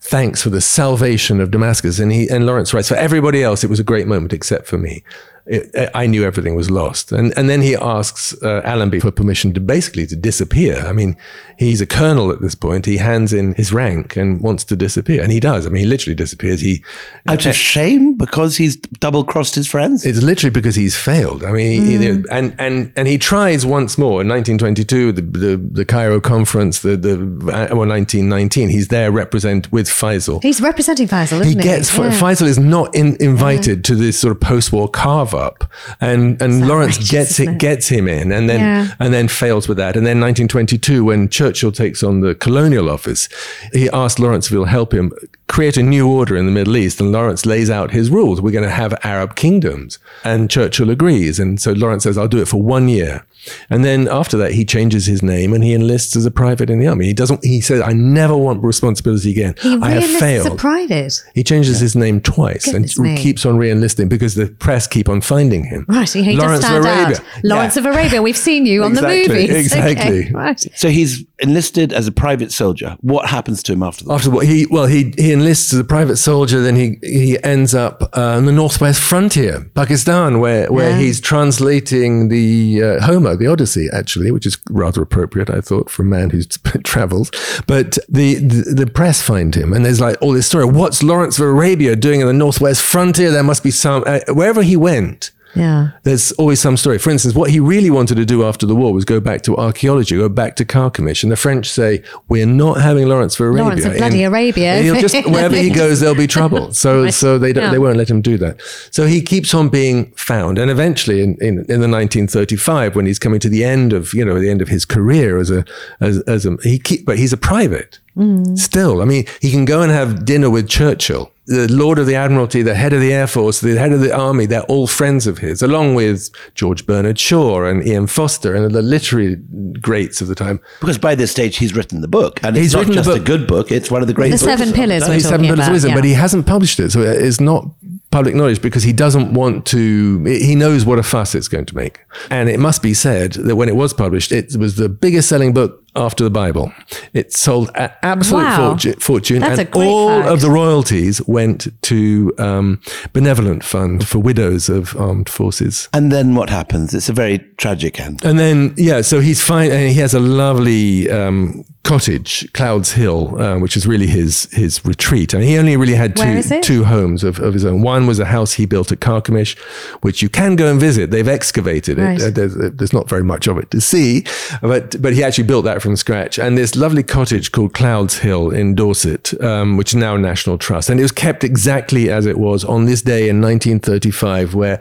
[0.05, 1.99] thanks for the salvation of Damascus.
[1.99, 4.77] And he and Lawrence writes, for everybody else, it was a great moment except for
[4.77, 5.05] me
[5.47, 7.13] it, I knew everything was lost.
[7.13, 10.79] And, and then he asks uh, Allenby for permission to basically to disappear.
[10.87, 11.17] I mean,
[11.59, 12.87] he's a colonel at this point.
[12.87, 15.23] He hands in his rank and wants to disappear.
[15.23, 15.67] And he does.
[15.67, 16.61] I mean, he literally disappears.
[16.61, 16.83] He
[17.29, 20.07] Out of shame because he's double crossed his friends?
[20.07, 21.45] It's literally because he's failed.
[21.45, 22.01] I mean, mm.
[22.01, 26.81] he, and, and, and he tries once more in 1922, the, the, the Cairo conference,
[26.81, 28.71] the, the, well, 1919.
[28.71, 30.43] He's there represent with Faisal.
[30.43, 31.55] He's representing Faisal, isn't he?
[31.55, 32.03] Gets, he?
[32.03, 32.19] Yeah.
[32.19, 33.83] Faisal is not in, invited yeah.
[33.83, 35.71] to this sort of post-war carve up,
[36.01, 38.95] and and Lawrence gets it, gets him in, and then yeah.
[38.99, 39.97] and then fails with that.
[39.97, 43.29] And then 1922, when Churchill takes on the colonial office,
[43.73, 45.13] he asks Lawrence if he'll help him
[45.49, 47.01] create a new order in the Middle East.
[47.01, 48.41] And Lawrence lays out his rules.
[48.41, 51.39] We're going to have Arab kingdoms, and Churchill agrees.
[51.39, 53.25] And so Lawrence says, "I'll do it for one year."
[53.71, 56.79] And then after that, he changes his name and he enlists as a private in
[56.79, 57.07] the army.
[57.07, 57.45] He doesn't.
[57.45, 59.55] He says, "I never want responsibility again.
[59.61, 61.23] He I have failed." As a private.
[61.35, 61.85] He changes yeah.
[61.85, 63.17] his name twice Goodness and me.
[63.17, 65.85] keeps on re-enlisting because the press keep on finding him.
[65.89, 66.09] Right.
[66.09, 67.17] He Lawrence of Arabia.
[67.17, 67.23] Out.
[67.43, 67.81] Lawrence yeah.
[67.81, 68.23] of Arabia.
[68.23, 69.55] We've seen you on exactly, the movies.
[69.65, 70.21] Exactly.
[70.25, 70.61] Okay, right.
[70.75, 72.97] So he's enlisted as a private soldier.
[73.01, 74.13] What happens to him after that?
[74.13, 76.61] After what he well he he enlists as a private soldier.
[76.61, 80.99] Then he he ends up uh, on the northwest frontier, Pakistan, where where yeah.
[80.99, 86.03] he's translating the uh, Homer, the Odyssey, actually which is rather appropriate, I thought, for
[86.03, 86.47] a man who's
[86.85, 87.31] travels.
[87.67, 90.65] But the, the, the press find him, and there's like all this story.
[90.65, 93.31] What's Lawrence of Arabia doing in the northwest frontier?
[93.31, 95.31] There must be some uh, wherever he went.
[95.55, 95.91] Yeah.
[96.03, 96.99] There's always some story.
[96.99, 99.57] For instance, what he really wanted to do after the war was go back to
[99.57, 101.23] archaeology, go back to Carchemish.
[101.23, 103.63] And the French say, we're not having Lawrence for Arabia.
[103.63, 104.79] Lawrence of bloody Arabia.
[104.83, 106.73] He'll just, wherever he goes, there'll be trouble.
[106.85, 107.15] So, right.
[107.15, 107.71] so they, don't, yeah.
[107.71, 108.61] they won't let him do that.
[108.91, 110.59] So he keeps on being found.
[110.59, 114.25] And eventually in, in, in the 1935, when he's coming to the end of, you
[114.25, 115.65] know, the end of his career as a,
[116.01, 118.01] as, as a, he keep, but he's a private.
[118.17, 118.59] Mm.
[118.59, 122.15] Still, I mean, he can go and have dinner with Churchill the Lord of the
[122.15, 125.27] Admiralty, the head of the Air Force, the head of the Army, they're all friends
[125.27, 128.07] of his, along with George Bernard Shaw and E.M.
[128.07, 129.37] Forster and the literary
[129.81, 130.61] greats of the time.
[130.81, 132.43] Because by this stage, he's written the book.
[132.43, 133.27] And He's it's written the just a book.
[133.27, 135.09] good book, it's one of the great The books Seven Pillars that.
[135.09, 135.97] we're talking Seven Pillars about, of Wisdom, yeah.
[135.97, 137.69] but he hasn't published it, so it's not
[138.11, 140.25] public knowledge because he doesn't want to.
[140.25, 143.57] He knows what a fuss it's going to make, and it must be said that
[143.57, 146.73] when it was published, it was the biggest selling book after the Bible.
[147.13, 148.75] It sold an absolute Wow.
[148.75, 150.29] fortu- fortune, That's a and great all fact.
[150.29, 152.81] of the royalties went to um,
[153.13, 155.89] benevolent fund for widows of armed forces.
[155.93, 156.95] And then what happens?
[156.95, 158.25] It's a very tragic end.
[158.25, 159.71] And then, yeah, so he's fine.
[159.71, 164.85] And he has a lovely um, cottage, Clouds Hill, uh, which is really his his
[164.85, 165.35] retreat.
[165.35, 167.83] I And he only really had two two homes of, of his own.
[167.83, 169.57] One was a house he built at Carchemish,
[170.01, 171.11] which you can go and visit.
[171.11, 172.03] They've excavated it.
[172.03, 172.23] Right.
[172.23, 174.25] Uh, there's, there's not very much of it to see,
[174.61, 176.39] but but he actually built that from scratch.
[176.39, 180.91] And this lovely cottage called Clouds Hill in Dorset, um, which is now National Trust,
[180.91, 184.81] and it was kept exactly as it was on this day in 1935, where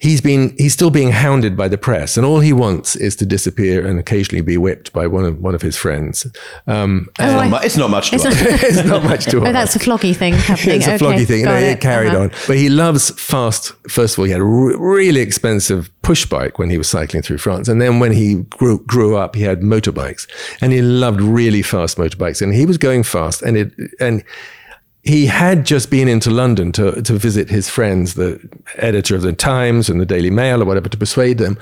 [0.00, 3.26] he's been he's still being hounded by the press, and all he wants is to
[3.26, 6.26] disappear and occasionally be whipped by one of one of his friends.
[6.66, 8.40] Um, Oh, It's, I- not, mu- it's not much to It's ask.
[8.50, 10.76] not- it's not much to Oh, that's a floggy thing happening.
[10.76, 11.44] it's a Okay, floggy thing.
[11.44, 11.80] got and it, it.
[11.80, 12.22] carried Uh-huh.
[12.24, 12.30] on.
[12.46, 13.72] But he loves fast.
[13.88, 17.22] First of all, he had a re- really expensive push bike when he was cycling
[17.22, 17.68] through France.
[17.68, 20.26] And then when he grew, grew up, he had motorbikes.
[20.62, 22.40] And he loved really fast motorbikes.
[22.40, 23.42] And he was going fast.
[23.42, 24.22] And it, and
[25.08, 28.38] he had just been into London to, to visit his friends, the
[28.76, 31.58] editor of the Times and the Daily Mail or whatever, to persuade them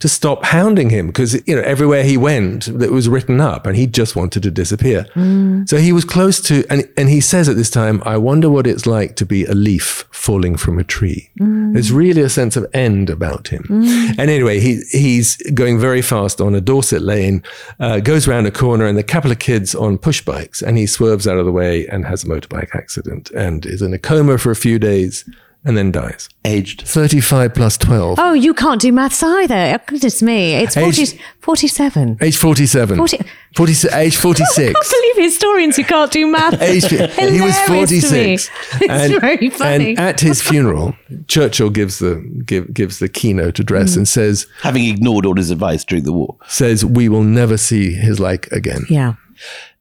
[0.00, 3.76] to stop hounding him because you know everywhere he went it was written up, and
[3.76, 5.06] he just wanted to disappear.
[5.14, 5.68] Mm.
[5.68, 8.66] So he was close to, and and he says at this time, "I wonder what
[8.66, 11.74] it's like to be a leaf falling from a tree." Mm.
[11.74, 13.64] There's really a sense of end about him.
[13.68, 14.18] Mm.
[14.18, 17.42] And anyway, he he's going very fast on a Dorset lane,
[17.78, 20.86] uh, goes round a corner, and a couple of kids on push bikes, and he
[20.86, 24.38] swerves out of the way and has a motorbike accident and is in a coma
[24.38, 25.24] for a few days
[25.62, 26.26] and then dies.
[26.46, 26.88] Aged.
[26.88, 28.18] 35 plus 12.
[28.18, 29.76] Oh, you can't do maths either.
[29.78, 30.54] Oh, goodness me.
[30.54, 32.16] It's 40, Age- 47.
[32.22, 32.96] Age 47.
[32.96, 33.18] 40
[33.54, 34.58] 40 age 46.
[34.58, 36.62] I can't believe historians who can't do maths.
[36.62, 36.96] Age, he
[37.42, 38.38] was Hilarious to me.
[38.38, 38.50] 46.
[38.80, 39.90] It's very funny.
[39.90, 40.94] And at his funeral,
[41.28, 42.14] Churchill gives the
[42.46, 43.96] give, gives the keynote address Mm.
[43.98, 46.36] and says Having ignored all his advice during the war.
[46.48, 48.86] says we will never see his like again.
[48.88, 49.12] yeah.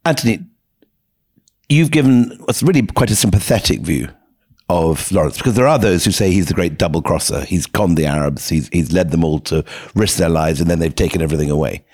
[0.06, 0.40] Anthony,
[1.70, 4.10] you've given what's really quite a sympathetic view
[4.70, 7.42] of Lawrence because there are those who say he's the great double crosser.
[7.42, 8.50] He's conned the Arabs.
[8.50, 9.64] He's he's led them all to
[9.96, 11.86] risk their lives, and then they've taken everything away.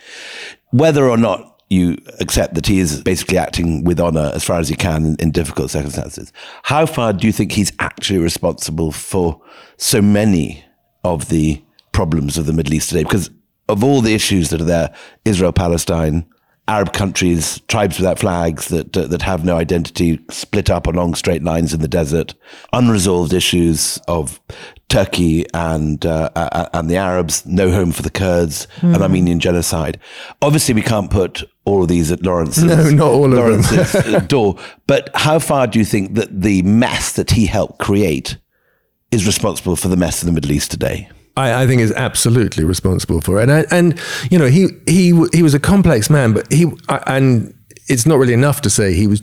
[0.72, 4.70] Whether or not you accept that he is basically acting with honor as far as
[4.70, 6.32] he can in, in difficult circumstances,
[6.64, 9.42] how far do you think he's actually responsible for
[9.78, 10.64] so many
[11.04, 11.62] of the
[11.92, 13.04] problems of the Middle East today?
[13.04, 13.32] Because
[13.68, 16.26] of all the issues that are there, Israel, Palestine,
[16.68, 21.44] Arab countries, tribes without flags that uh, that have no identity, split up along straight
[21.44, 22.34] lines in the desert,
[22.74, 24.40] unresolved issues of
[24.90, 30.00] Turkey and uh, uh, and the Arabs, no home for the Kurds, an Armenian genocide.
[30.42, 33.40] Obviously, we can't put all of these at Lawrence's, No, not all of them.
[33.40, 34.58] Lawrence's uh, door.
[34.88, 38.38] But how far do you think that the mess that he helped create
[39.12, 41.10] is responsible for the mess in the Middle East today?
[41.38, 43.44] I, I think is absolutely responsible for it.
[43.44, 44.00] And I, and
[44.32, 46.72] you know he he he was a complex man, but he
[47.08, 47.54] and
[47.88, 49.22] it's not really enough to say he was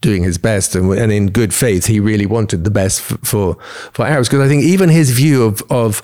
[0.00, 3.56] doing his best and, and in good faith he really wanted the best f- for
[3.92, 6.02] for Arabs because I think even his view of of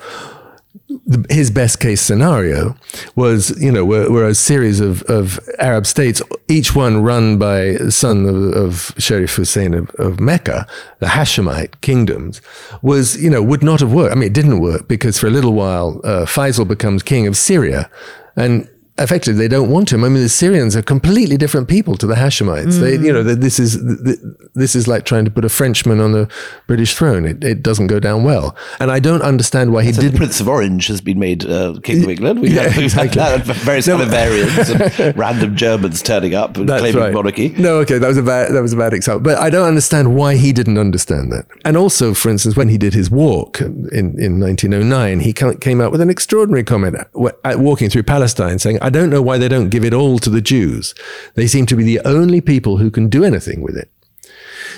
[1.29, 2.75] his best case scenario
[3.15, 8.25] was, you know, were, a series of, of Arab states, each one run by son
[8.25, 10.67] of, of Sharif Hussein of, of Mecca,
[10.99, 12.41] the Hashemite kingdoms,
[12.81, 14.11] was, you know, would not have worked.
[14.11, 17.35] I mean, it didn't work because for a little while, uh, Faisal becomes king of
[17.35, 17.89] Syria
[18.35, 18.69] and
[18.99, 20.03] effectively they don't want him.
[20.03, 22.79] I mean, the Syrians are completely different people to the Hashemites.
[22.79, 23.81] They, you know, this is
[24.53, 26.29] this is like trying to put a Frenchman on the
[26.67, 27.25] British throne.
[27.25, 30.17] It, it doesn't go down well, and I don't understand why he So the didn't.
[30.17, 32.41] Prince of Orange has been made uh, King of England.
[32.41, 33.19] We've, Yeah, had, had exactly.
[33.21, 37.13] that, various other variants of random Germans turning up and claiming right.
[37.13, 37.49] monarchy.
[37.49, 39.21] No, okay, that was a bad that was a bad example.
[39.21, 41.45] But I don't understand why he didn't understand that.
[41.65, 45.81] And also, for instance, when he did his walk in, in 1909, he ca- came
[45.81, 46.97] out with an extraordinary comment
[47.43, 50.29] at walking through Palestine, saying, "I don't know why they don't give it all to
[50.29, 50.95] the Jews.
[51.35, 53.89] They seem to be the only people who can do anything with it."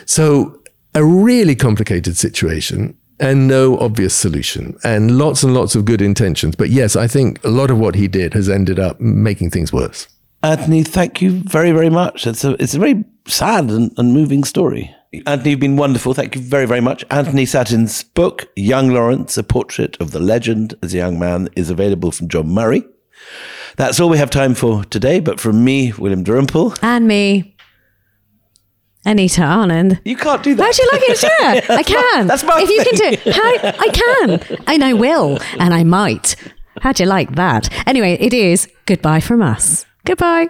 [0.05, 0.59] So,
[0.93, 2.95] a really complicated situation.
[3.19, 6.55] And no obvious solution, and lots and lots of good intentions.
[6.55, 9.71] But yes, I think a lot of what he did has ended up making things
[9.71, 10.07] worse.
[10.41, 12.25] Anthony, thank you very, very much.
[12.25, 14.89] It's a it's a very sad and, and moving story.
[15.27, 16.15] Anthony, you've been wonderful.
[16.15, 17.05] Thank you very, very much.
[17.11, 21.69] Anthony Sattin's book, Young Lawrence, a portrait of the legend as a young man, is
[21.69, 22.83] available from John Murray.
[23.77, 25.19] That's all we have time for today.
[25.19, 27.55] But from me, William Dalrymple, And me.
[29.03, 29.99] Anita Anand.
[30.05, 30.63] You can't do that.
[30.63, 31.17] How'd you like it?
[31.17, 32.27] Sure, I can.
[32.27, 34.63] That's my If you can do it, how, I can.
[34.67, 35.39] And I will.
[35.57, 36.35] And I might.
[36.81, 37.67] How'd you like that?
[37.87, 39.85] Anyway, it is goodbye from us.
[40.05, 40.49] Goodbye.